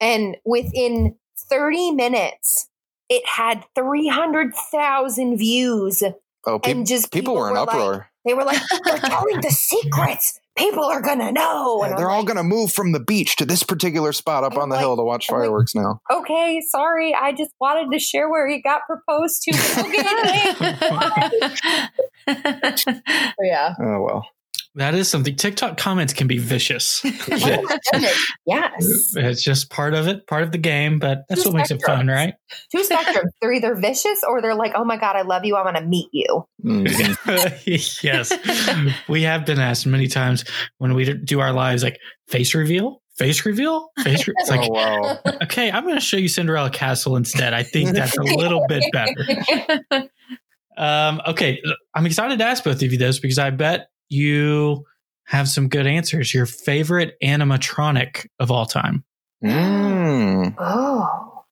[0.00, 1.16] and within
[1.48, 2.68] thirty minutes,
[3.08, 6.02] it had three hundred thousand views,
[6.46, 9.50] oh pe- and just people, were in like- uproar they were like, "They're telling the
[9.50, 10.38] secrets.
[10.58, 13.46] People are gonna know." Yeah, And they're all going to move from the beach to
[13.46, 16.00] this particular spot up I'm on the like- hill to watch I'm like- fireworks now.
[16.10, 19.52] okay, sorry, I just wanted to share where he got proposed to.
[19.80, 20.02] Okay,
[23.42, 23.74] yeah.
[23.80, 24.26] Oh well.
[24.78, 25.34] That is something.
[25.34, 27.02] TikTok comments can be vicious.
[27.04, 28.32] Oh my goodness.
[28.46, 29.12] Yes.
[29.16, 31.82] it's just part of it, part of the game, but that's Two what makes it
[31.84, 32.34] fun, right?
[32.70, 33.28] Two spectrums.
[33.42, 35.56] They're either vicious or they're like, oh my God, I love you.
[35.56, 36.44] I want to meet you.
[36.64, 37.58] Mhm.
[38.04, 38.32] yes.
[39.08, 40.44] We have been asked many times
[40.78, 41.98] when we do our lives, like
[42.28, 44.28] face reveal, face reveal, face.
[44.28, 44.34] Re-.
[44.38, 45.18] It's like, oh wow.
[45.42, 47.52] okay, I'm going to show you Cinderella Castle instead.
[47.52, 50.08] I think that's a little bit better.
[50.76, 51.60] Um, okay,
[51.94, 54.84] I'm excited to ask both of you this because I bet you
[55.24, 56.32] have some good answers.
[56.32, 59.04] Your favorite animatronic of all time?
[59.44, 60.54] Mm.
[60.58, 61.44] Oh.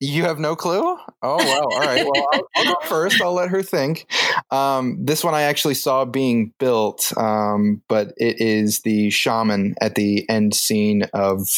[0.00, 0.82] You have no clue?
[0.82, 1.66] Oh wow!
[1.72, 2.04] All right.
[2.04, 3.22] Well, I'll, I'll go first.
[3.22, 4.06] I'll let her think.
[4.50, 9.94] Um, this one I actually saw being built, um, but it is the shaman at
[9.94, 11.48] the end scene of.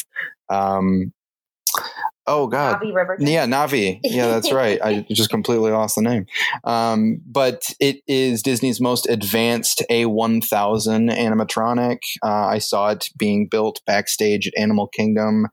[0.48, 1.12] Um,
[2.26, 2.80] oh God!
[2.82, 3.26] Riverton.
[3.26, 4.00] Yeah, Na'vi.
[4.02, 4.80] Yeah, that's right.
[4.82, 6.26] I just completely lost the name.
[6.64, 11.98] Um, but it is Disney's most advanced A1000 animatronic.
[12.22, 15.46] Uh, I saw it being built backstage at Animal Kingdom.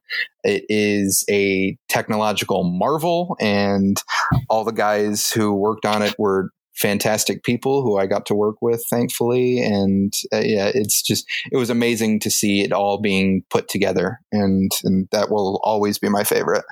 [0.44, 4.02] It is a technological marvel, and
[4.50, 8.58] all the guys who worked on it were fantastic people who I got to work
[8.62, 9.62] with, thankfully.
[9.62, 14.20] And uh, yeah, it's just, it was amazing to see it all being put together.
[14.32, 16.66] And, and that will always be my favorite.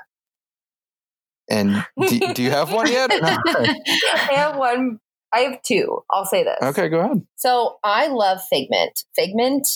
[1.50, 3.12] And do, do you have one yet?
[3.14, 5.00] I have one.
[5.34, 6.04] I have two.
[6.10, 6.58] I'll say this.
[6.62, 7.26] okay, go ahead.
[7.36, 9.04] So I love Figment.
[9.16, 9.68] Figment.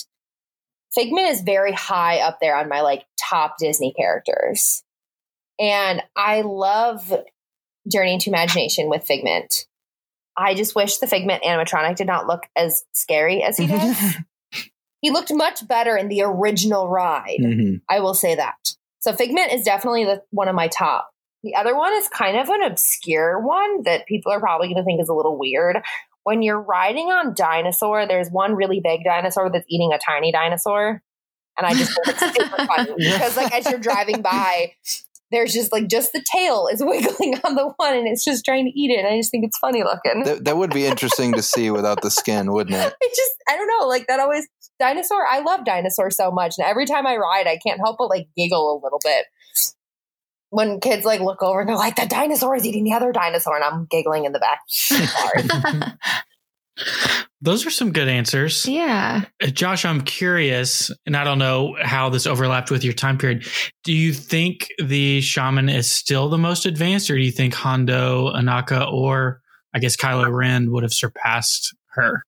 [0.94, 4.82] Figment is very high up there on my like top Disney characters.
[5.58, 7.12] And I love
[7.90, 9.66] Journey into Imagination with Figment.
[10.36, 14.16] I just wish the Figment animatronic did not look as scary as he does.
[15.00, 17.38] he looked much better in the original ride.
[17.40, 17.80] Mhm.
[17.88, 18.56] I will say that.
[19.00, 21.10] So Figment is definitely the, one of my top.
[21.42, 24.84] The other one is kind of an obscure one that people are probably going to
[24.84, 25.78] think is a little weird.
[26.24, 31.02] When you're riding on dinosaur, there's one really big dinosaur that's eating a tiny dinosaur.
[31.56, 34.72] And I just think it's super funny because like as you're driving by,
[35.30, 38.64] there's just like just the tail is wiggling on the one and it's just trying
[38.64, 38.98] to eat it.
[38.98, 40.24] And I just think it's funny looking.
[40.24, 42.94] That, that would be interesting to see without the skin, wouldn't it?
[43.02, 44.46] I just I don't know, like that always
[44.78, 45.26] dinosaur.
[45.26, 48.28] I love dinosaurs so much, and every time I ride, I can't help but like
[48.36, 49.26] giggle a little bit
[50.50, 53.56] when kids like look over and they're like, "The dinosaur is eating the other dinosaur,"
[53.56, 54.60] and I'm giggling in the back.
[54.68, 55.42] Sorry.
[57.40, 58.66] Those are some good answers.
[58.66, 59.24] yeah.
[59.42, 63.46] Uh, Josh, I'm curious, and I don't know how this overlapped with your time period.
[63.84, 68.32] Do you think the shaman is still the most advanced, or do you think Hondo,
[68.32, 69.40] Ohnaka, or
[69.74, 72.22] I guess Kylo Ren would have surpassed her?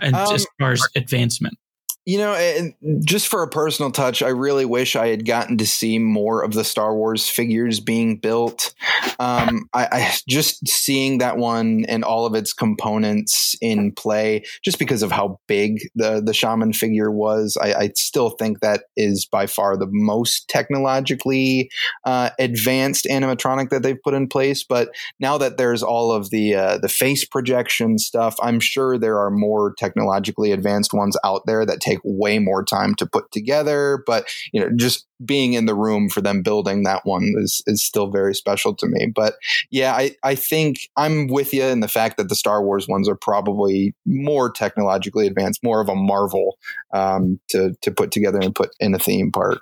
[0.00, 1.58] And Um, as far as advancement,
[2.06, 2.72] You know,
[3.04, 6.52] just for a personal touch, I really wish I had gotten to see more of
[6.52, 8.72] the Star Wars figures being built.
[9.18, 14.78] Um, I, I just seeing that one and all of its components in play, just
[14.78, 19.26] because of how big the the shaman figure was, I, I still think that is
[19.26, 21.70] by far the most technologically
[22.04, 24.62] uh, advanced animatronic that they've put in place.
[24.62, 29.18] But now that there's all of the uh, the face projection stuff, I'm sure there
[29.18, 34.02] are more technologically advanced ones out there that take way more time to put together.
[34.06, 37.84] But you know, just being in the room for them building that one is is
[37.84, 39.12] still very special to me.
[39.14, 39.34] But
[39.70, 43.08] yeah, I I think I'm with you in the fact that the Star Wars ones
[43.08, 46.58] are probably more technologically advanced, more of a marvel
[46.92, 49.60] um, to to put together and put in a theme park.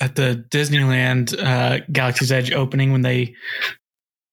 [0.00, 3.34] at the Disneyland uh, Galaxy's Edge opening, when they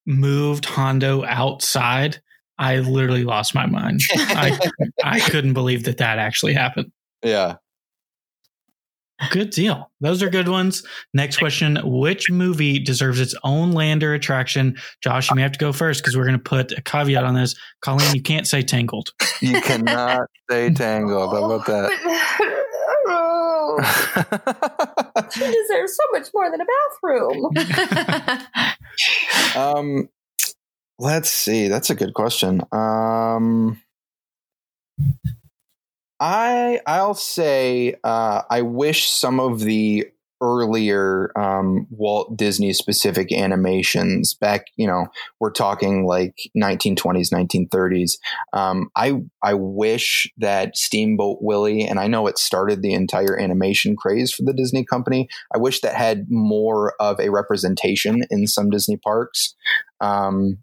[0.06, 2.22] moved Hondo outside,
[2.58, 4.02] I literally lost my mind.
[4.16, 4.58] I,
[5.04, 6.92] I couldn't believe that that actually happened.
[7.24, 7.56] Yeah.
[9.30, 9.92] Good deal.
[10.02, 10.84] Those are good ones.
[11.14, 14.76] Next question Which movie deserves its own lander attraction?
[15.02, 17.36] Josh, you may have to go first because we're going to put a caveat on
[17.36, 17.56] this.
[17.82, 19.12] Colleen, you can't say Tangled.
[19.40, 21.32] You cannot say tangled.
[21.32, 21.90] How about that?
[21.90, 22.64] that?
[25.34, 26.66] she deserves so much more than a
[27.06, 27.50] bathroom.
[29.56, 30.10] um,
[31.00, 31.68] let's see.
[31.68, 32.62] That's a good question.
[32.72, 33.82] Um,
[36.20, 40.08] I I'll say uh, I wish some of the
[40.44, 45.08] earlier um, Walt Disney specific animations back, you know,
[45.40, 48.18] we're talking like 1920s, 1930s.
[48.52, 53.96] Um, I I wish that Steamboat Willie, and I know it started the entire animation
[53.96, 55.30] craze for the Disney company.
[55.56, 59.56] I wish that had more of a representation in some Disney parks.
[60.02, 60.58] Um,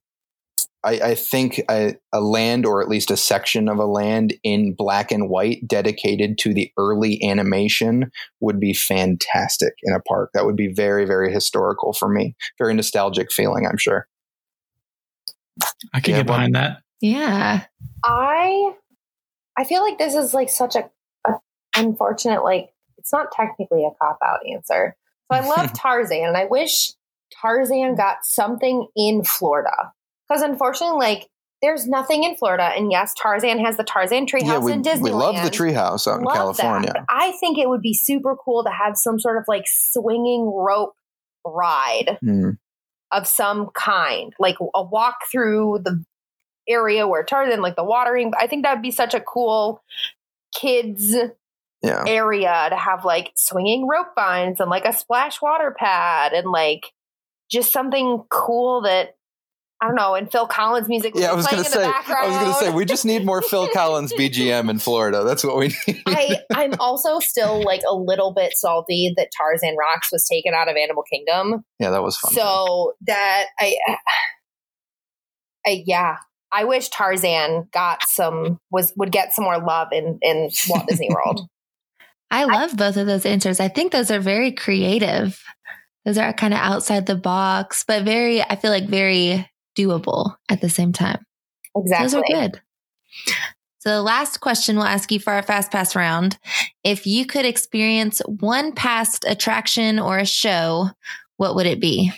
[0.83, 4.73] I, I think a, a land or at least a section of a land in
[4.75, 8.11] black and white dedicated to the early animation
[8.41, 10.31] would be fantastic in a park.
[10.33, 12.35] That would be very, very historical for me.
[12.59, 14.07] Very nostalgic feeling, I'm sure.
[15.93, 16.79] I can Yeah, get well- behind that.
[17.03, 17.65] Yeah.
[18.05, 18.73] I
[19.57, 20.91] I feel like this is like such a,
[21.27, 21.35] a
[21.77, 24.97] unfortunate like it's not technically a cop out answer.
[25.33, 26.93] So I love Tarzan and I wish
[27.41, 29.93] Tarzan got something in Florida.
[30.31, 31.29] Because unfortunately, like
[31.61, 32.63] there's nothing in Florida.
[32.65, 35.03] And yes, Tarzan has the Tarzan treehouse yeah, we, in Disneyland.
[35.03, 36.93] we love the treehouse out in Love California.
[36.93, 37.05] That.
[37.07, 40.47] But I think it would be super cool to have some sort of like swinging
[40.47, 40.95] rope
[41.45, 42.51] ride Hmm.
[43.13, 46.03] of some kind, like a walk through the
[46.69, 48.33] area where Tarzan, like the watering.
[48.39, 49.83] I think that would be such a cool
[50.55, 51.15] kids
[51.83, 52.05] Yeah.
[52.07, 56.87] area to have like swinging rope vines and like a splash water pad and like
[57.51, 59.17] just something cool that
[59.83, 60.15] I don't know.
[60.15, 61.15] And Phil Collins music.
[61.17, 62.15] Yeah, I was playing gonna in the say.
[62.15, 65.25] I was gonna say we just need more Phil Collins BGM in Florida.
[65.25, 66.03] That's what we need.
[66.07, 70.69] I I'm also still like a little bit salty that Tarzan Rocks was taken out
[70.69, 71.65] of Animal Kingdom.
[71.79, 72.35] yeah, that was fun.
[72.35, 73.77] So that I,
[75.67, 76.17] I yeah,
[76.53, 81.09] I wish Tarzan got some was would get some more love in in Walt Disney
[81.15, 81.49] World.
[82.31, 83.59] I love both of those answers.
[83.61, 85.43] I think those are very creative.
[86.05, 90.61] Those are kind of outside the box, but very, I feel like very doable at
[90.61, 91.25] the same time.
[91.77, 92.05] Exactly.
[92.05, 92.61] Those are good.
[93.79, 96.39] So the last question we'll ask you for our fast pass round.
[96.85, 100.91] If you could experience one past attraction or a show,
[101.37, 102.13] what would it be?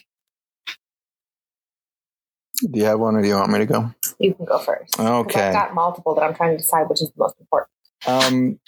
[2.71, 3.93] do you have one, or do you want me to go?
[4.19, 4.99] You can go first.
[4.99, 5.49] Okay.
[5.49, 7.71] I've got multiple that I'm trying to decide which is the most important.
[8.07, 8.61] Um,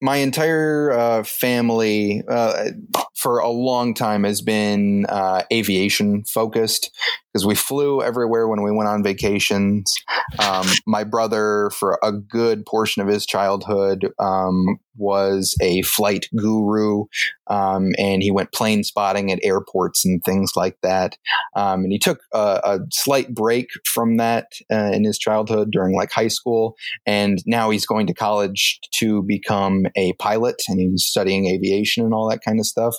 [0.00, 2.70] my entire uh, family uh,
[3.14, 6.90] for a long time has been uh, aviation focused
[7.36, 9.92] because we flew everywhere when we went on vacations.
[10.38, 17.04] Um, my brother, for a good portion of his childhood, um, was a flight guru,
[17.48, 21.18] um, and he went plane spotting at airports and things like that.
[21.54, 25.94] Um, and he took a, a slight break from that uh, in his childhood during
[25.94, 26.74] like high school
[27.04, 32.14] and now he's going to college to become a pilot and he's studying aviation and
[32.14, 32.94] all that kind of stuff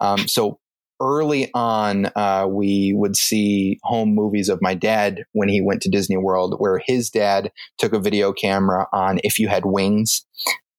[0.00, 0.58] um, so
[1.00, 5.90] early on uh, we would see home movies of my dad when he went to
[5.90, 10.24] disney world where his dad took a video camera on if you had wings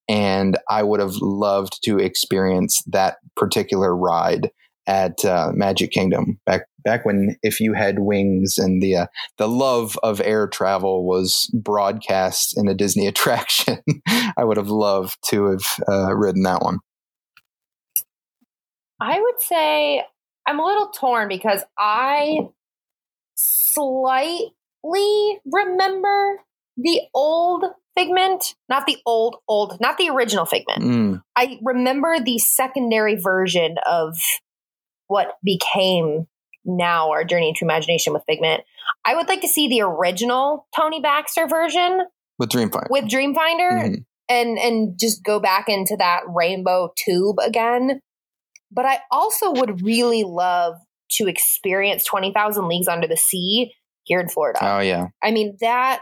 [0.07, 4.49] and i would have loved to experience that particular ride
[4.87, 9.05] at uh, magic kingdom back back when if you had wings and the uh,
[9.37, 13.77] the love of air travel was broadcast in a Disney attraction,
[14.37, 16.79] I would have loved to have uh, ridden that one.
[19.01, 20.03] I would say
[20.45, 22.39] I'm a little torn because I
[23.35, 24.51] slightly
[25.45, 26.39] remember
[26.77, 30.81] the old Figment, not the old, old, not the original Figment.
[30.81, 34.15] Mm, I remember the secondary version of
[35.07, 36.27] what became
[36.63, 38.63] now our Journey into Imagination with Figment.
[39.05, 42.03] I would like to see the original Tony Baxter version
[42.37, 42.87] with Dreamfinder.
[42.89, 44.05] with Dreamfinder Mhm.
[44.29, 48.01] and and just go back into that rainbow tube again.
[48.71, 50.75] But I also would really love
[51.13, 54.59] to experience 20,000 Leagues Under the Sea here in Florida.
[54.61, 56.01] Oh yeah, I mean, that,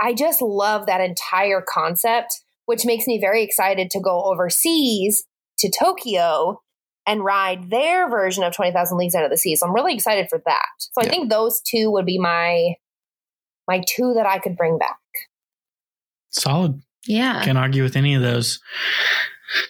[0.00, 5.24] I just love that entire concept, which makes me very excited to go overseas
[5.58, 6.60] to Tokyo
[7.06, 9.56] and ride their version of 20,000 Leagues Under the Sea.
[9.56, 10.66] So I'm really excited for that.
[10.78, 12.74] So I think those two would be my,
[13.66, 14.98] my two that I could bring back.
[16.30, 16.82] Solid.
[17.06, 17.44] Yeah.
[17.44, 18.60] Can't argue with any of those.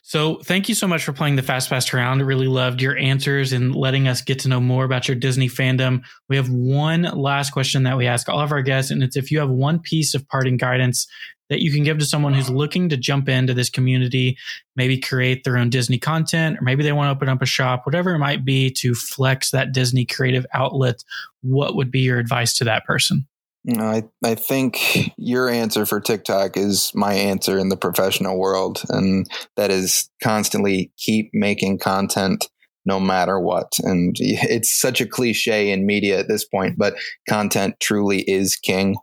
[0.02, 2.20] So, thank you so much for playing the Fast Pass round.
[2.20, 5.48] I really loved your answers and letting us get to know more about your Disney
[5.48, 6.02] fandom.
[6.28, 9.30] We have one last question that we ask all of our guests, and it's if
[9.30, 11.06] you have one piece of parting guidance
[11.50, 14.38] that you can give to someone who's looking to jump into this community,
[14.76, 17.84] maybe create their own Disney content, or maybe they want to open up a shop,
[17.84, 21.02] whatever it might be to flex that Disney creative outlet,
[21.42, 23.26] what would be your advice to that person?
[23.68, 29.26] I I think your answer for TikTok is my answer in the professional world, and
[29.56, 32.48] that is constantly keep making content
[32.86, 33.78] no matter what.
[33.80, 36.94] And it's such a cliche in media at this point, but
[37.28, 38.96] content truly is king.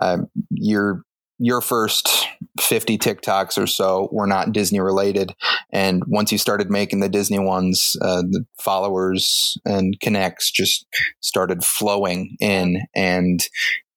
[0.00, 1.02] Um, your
[1.38, 2.28] your first
[2.60, 5.34] 50 TikToks or so were not Disney related.
[5.72, 10.86] And once you started making the Disney ones, uh, the followers and connects just
[11.20, 12.82] started flowing in.
[12.94, 13.40] And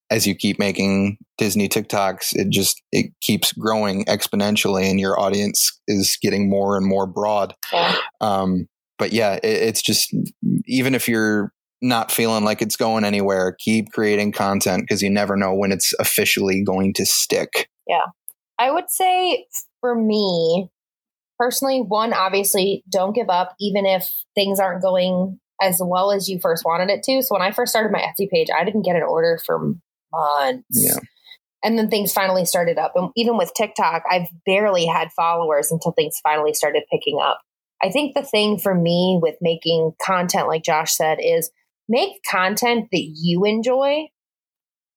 [0.09, 5.79] as you keep making Disney TikToks, it just it keeps growing exponentially, and your audience
[5.87, 7.53] is getting more and more broad.
[7.71, 7.97] Yeah.
[8.21, 10.13] Um, but yeah, it, it's just
[10.65, 11.51] even if you're
[11.81, 15.93] not feeling like it's going anywhere, keep creating content because you never know when it's
[15.99, 17.69] officially going to stick.
[17.87, 18.05] Yeah,
[18.59, 19.45] I would say
[19.81, 20.69] for me
[21.37, 26.39] personally, one, obviously, don't give up, even if things aren't going as well as you
[26.39, 27.21] first wanted it to.
[27.21, 29.73] So when I first started my Etsy page, I didn't get an order for
[30.11, 30.65] months.
[30.71, 30.99] Yeah.
[31.63, 32.93] And then things finally started up.
[32.95, 37.39] And even with TikTok, I've barely had followers until things finally started picking up.
[37.81, 41.51] I think the thing for me with making content, like Josh said, is
[41.89, 44.07] make content that you enjoy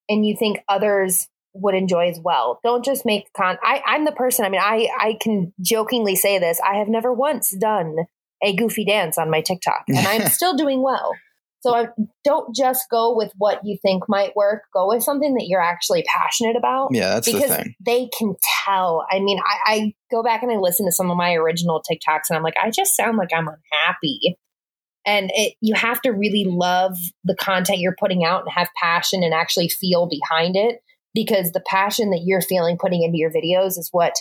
[0.08, 2.60] and you think others would enjoy as well.
[2.62, 3.58] Don't just make con.
[3.62, 4.44] I, I'm the person.
[4.44, 6.60] I mean, I I can jokingly say this.
[6.64, 7.96] I have never once done
[8.42, 11.12] a goofy dance on my TikTok, and I'm still doing well.
[11.60, 11.88] So I
[12.24, 14.62] don't just go with what you think might work.
[14.72, 16.88] Go with something that you're actually passionate about.
[16.92, 17.74] Yeah, that's because the thing.
[17.84, 18.34] they can
[18.64, 19.06] tell.
[19.10, 22.30] I mean, I, I go back and I listen to some of my original TikToks,
[22.30, 24.38] and I'm like, I just sound like I'm unhappy.
[25.06, 29.22] And it, you have to really love the content you're putting out and have passion
[29.22, 30.80] and actually feel behind it
[31.14, 34.14] because the passion that you're feeling putting into your videos is what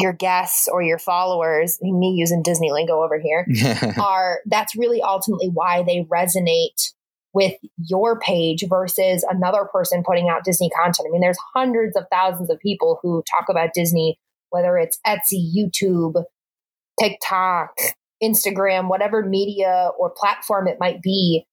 [0.00, 3.46] your guests or your followers, me using Disney lingo over here,
[4.00, 6.92] are that's really ultimately why they resonate
[7.32, 11.08] with your page versus another person putting out Disney content.
[11.08, 14.18] I mean, there's hundreds of thousands of people who talk about Disney,
[14.50, 16.22] whether it's Etsy, YouTube,
[17.00, 17.70] TikTok,
[18.22, 21.44] Instagram, whatever media or platform it might be.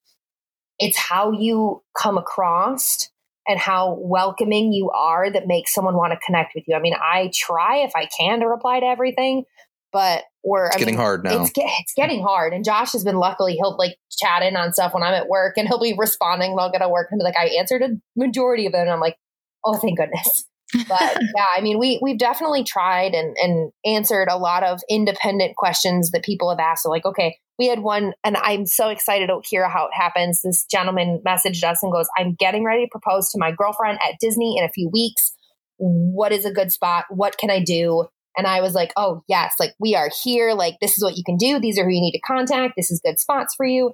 [0.77, 3.09] It's how you come across
[3.51, 6.75] and how welcoming you are that makes someone want to connect with you.
[6.75, 9.43] I mean, I try if I can to reply to everything,
[9.91, 11.43] but we're It's I getting mean, hard now.
[11.43, 12.53] It's, it's getting hard.
[12.53, 15.57] And Josh has been luckily, he'll like chat in on stuff when I'm at work
[15.57, 18.67] and he'll be responding I'll get to work and be like, I answered a majority
[18.67, 18.79] of it.
[18.79, 19.17] And I'm like,
[19.65, 20.45] oh, thank goodness.
[20.87, 25.55] But yeah, I mean, we, we've definitely tried and, and answered a lot of independent
[25.55, 26.83] questions that people have asked.
[26.83, 30.41] So like, okay, we had one and I'm so excited to hear how it happens.
[30.41, 34.19] This gentleman messaged us and goes, I'm getting ready to propose to my girlfriend at
[34.19, 35.33] Disney in a few weeks.
[35.77, 37.05] What is a good spot?
[37.09, 38.07] What can I do?
[38.37, 40.53] And I was like, oh, yes, like we are here.
[40.53, 41.59] Like, this is what you can do.
[41.59, 42.75] These are who you need to contact.
[42.77, 43.93] This is good spots for you.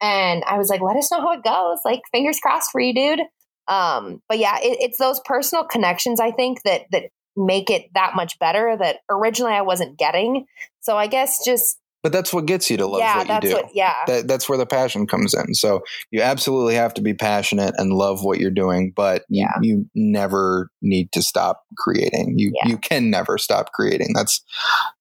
[0.00, 1.78] And I was like, let us know how it goes.
[1.84, 3.20] Like, fingers crossed for you, dude.
[3.68, 7.04] Um, but yeah, it, it's those personal connections, I think, that, that
[7.36, 10.46] make it that much better that originally I wasn't getting.
[10.80, 13.56] So I guess just, but that's what gets you to love yeah, what you do.
[13.56, 13.94] what, yeah.
[14.06, 15.54] that, that's where the passion comes in.
[15.54, 19.52] So you absolutely have to be passionate and love what you're doing, but you, Yeah.
[19.60, 22.34] you never need to stop creating.
[22.38, 22.70] You Yeah.
[22.70, 24.12] you can never stop creating.
[24.14, 24.42] That's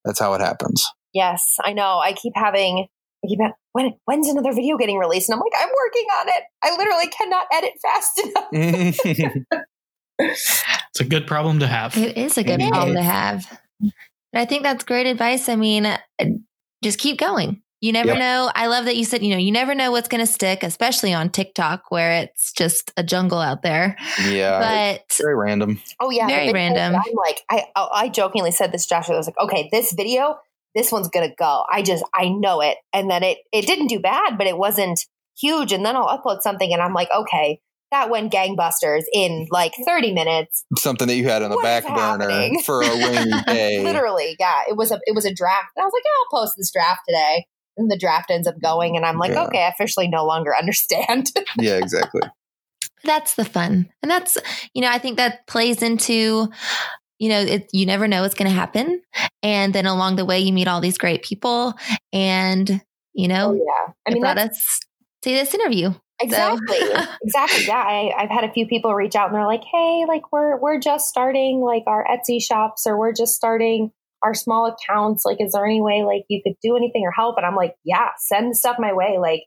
[0.03, 0.91] that's how it happens.
[1.13, 1.99] Yes, I know.
[1.99, 2.87] I keep having,
[3.23, 3.39] I keep,
[3.73, 5.29] when, when's another video getting released?
[5.29, 6.43] And I'm like, I'm working on it.
[6.63, 9.43] I literally cannot edit fast enough.
[10.19, 11.95] It's a good problem to have.
[11.95, 12.95] It is a good It problem is.
[12.97, 13.59] to have.
[14.33, 15.47] But I think that's great advice.
[15.47, 15.97] I mean, uh,
[16.83, 17.61] just keep going.
[17.81, 18.17] You never Yep.
[18.17, 18.51] know.
[18.55, 21.13] I love that you said, you know, you never know what's going to stick, especially
[21.13, 23.95] on TikTok where it's just a jungle out there.
[24.23, 25.79] yeah, But very random.
[25.99, 26.95] Oh yeah, Very random.
[26.95, 29.13] I'm like, I I I jokingly said this, Joshua.
[29.13, 30.39] I was like, okay, this video,
[30.77, 31.63] this one's gonna go.
[31.69, 35.01] I just I know it, and then it it didn't do bad, but it wasn't
[35.37, 35.73] huge.
[35.73, 37.59] And then I'll upload something, and I'm like, okay,
[37.91, 40.65] that went gangbusters in like 30 minutes.
[40.77, 42.61] Something that you had on the What back burner happening?
[42.61, 43.83] for a rainy day.
[43.83, 45.69] Literally, yeah, it was a it was a draft.
[45.75, 47.45] And I was like, yeah, I'll post this draft today.
[47.77, 49.45] And the draft ends up going, and I'm like, Yeah.
[49.45, 51.27] okay, I officially no longer understand.
[51.59, 52.21] Yeah, exactly.
[53.03, 53.89] that's the fun.
[54.01, 54.37] And that's,
[54.73, 56.49] you know, I think that plays into,
[57.19, 59.01] you know, it, you never know what's going to happen.
[59.43, 61.73] And then along the way, you meet all these great people.
[62.13, 62.81] And,
[63.13, 64.79] you know, oh yeah, I mean, brought that's us
[65.23, 65.93] to this interview.
[66.19, 66.77] Exactly.
[67.21, 67.65] exactly.
[67.67, 67.75] Yeah.
[67.75, 70.79] I, I've had a few people reach out and they're like, hey, like we're we're
[70.79, 73.91] just starting like our Etsy shops or we're just starting
[74.23, 75.25] our small accounts.
[75.25, 77.37] Like, is there any way like you could do anything or help?
[77.37, 79.17] And I'm like, yeah, send stuff my way.
[79.19, 79.43] Like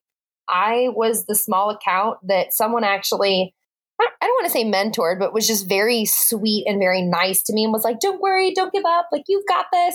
[0.48, 3.54] I was the small account that someone actually
[4.20, 7.52] I don't want to say mentored, but was just very sweet and very nice to
[7.52, 9.08] me and was like, don't worry, don't give up.
[9.12, 9.94] Like you've got this.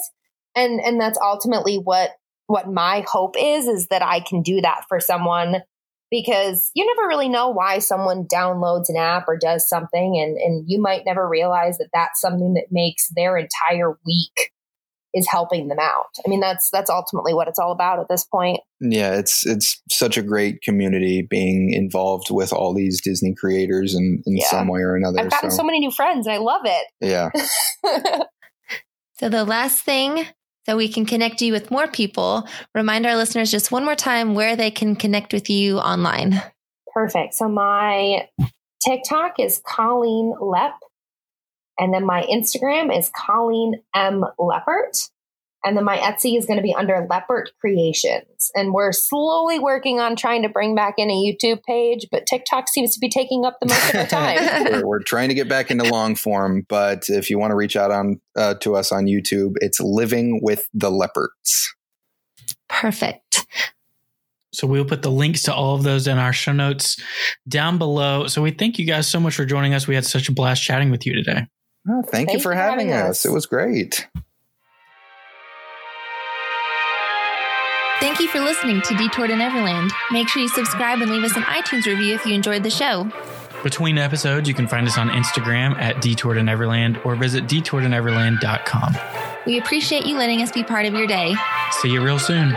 [0.56, 2.12] And and that's ultimately what
[2.48, 5.62] what my hope is, is that I can do that for someone
[6.12, 10.66] because you never really know why someone downloads an app or does something and, and
[10.68, 14.52] you might never realize that that's something that makes their entire week
[15.16, 18.24] is helping them out i mean that's that's ultimately what it's all about at this
[18.24, 23.96] point Yeah, it's it's such a great community being involved with all these Disney creators
[23.96, 24.48] in, in Yeah.
[24.48, 25.22] some way or another.
[25.22, 27.30] i've gotten so, many new friends and i love it yeah.
[29.18, 30.26] So the last thing,
[30.66, 34.34] so we can connect you with more people, remind our listeners just one more time
[34.36, 36.42] where they can connect with you online.
[36.94, 38.28] perfect so my
[38.86, 40.74] tiktok is colleen lep
[41.80, 45.10] and then my instagram is colleen m leppert
[45.64, 50.00] and then my etsy is going to be under leopard creations and we're slowly working
[50.00, 53.46] on trying to bring back in a youtube page but tiktok seems to be taking
[53.46, 54.36] up the most of our time
[54.72, 57.76] we're, we're trying to get back into long form, but if you want to reach
[57.76, 61.74] out on uh, to us on YouTube, it's Living with the Leopards.
[62.68, 63.46] Perfect.
[64.54, 67.02] So we'll put the links to all of those in our show notes
[67.48, 68.28] down below.
[68.28, 69.88] So we thank you guys so much for joining us.
[69.88, 71.48] We had such a blast chatting with you today.
[71.88, 73.26] Oh, thank, you for having, us.
[73.26, 74.08] It was great.
[78.00, 79.92] Thank you for listening to Detour to Neverland.
[80.12, 83.10] Make sure you subscribe and leave us an iTunes review if you enjoyed the show.
[83.64, 88.96] Between episodes, you can find us on Instagram at Detour to Neverland or visit detourtoneverland.com.
[89.46, 91.36] We appreciate you letting us be part of your day.
[91.82, 92.56] See you real soon.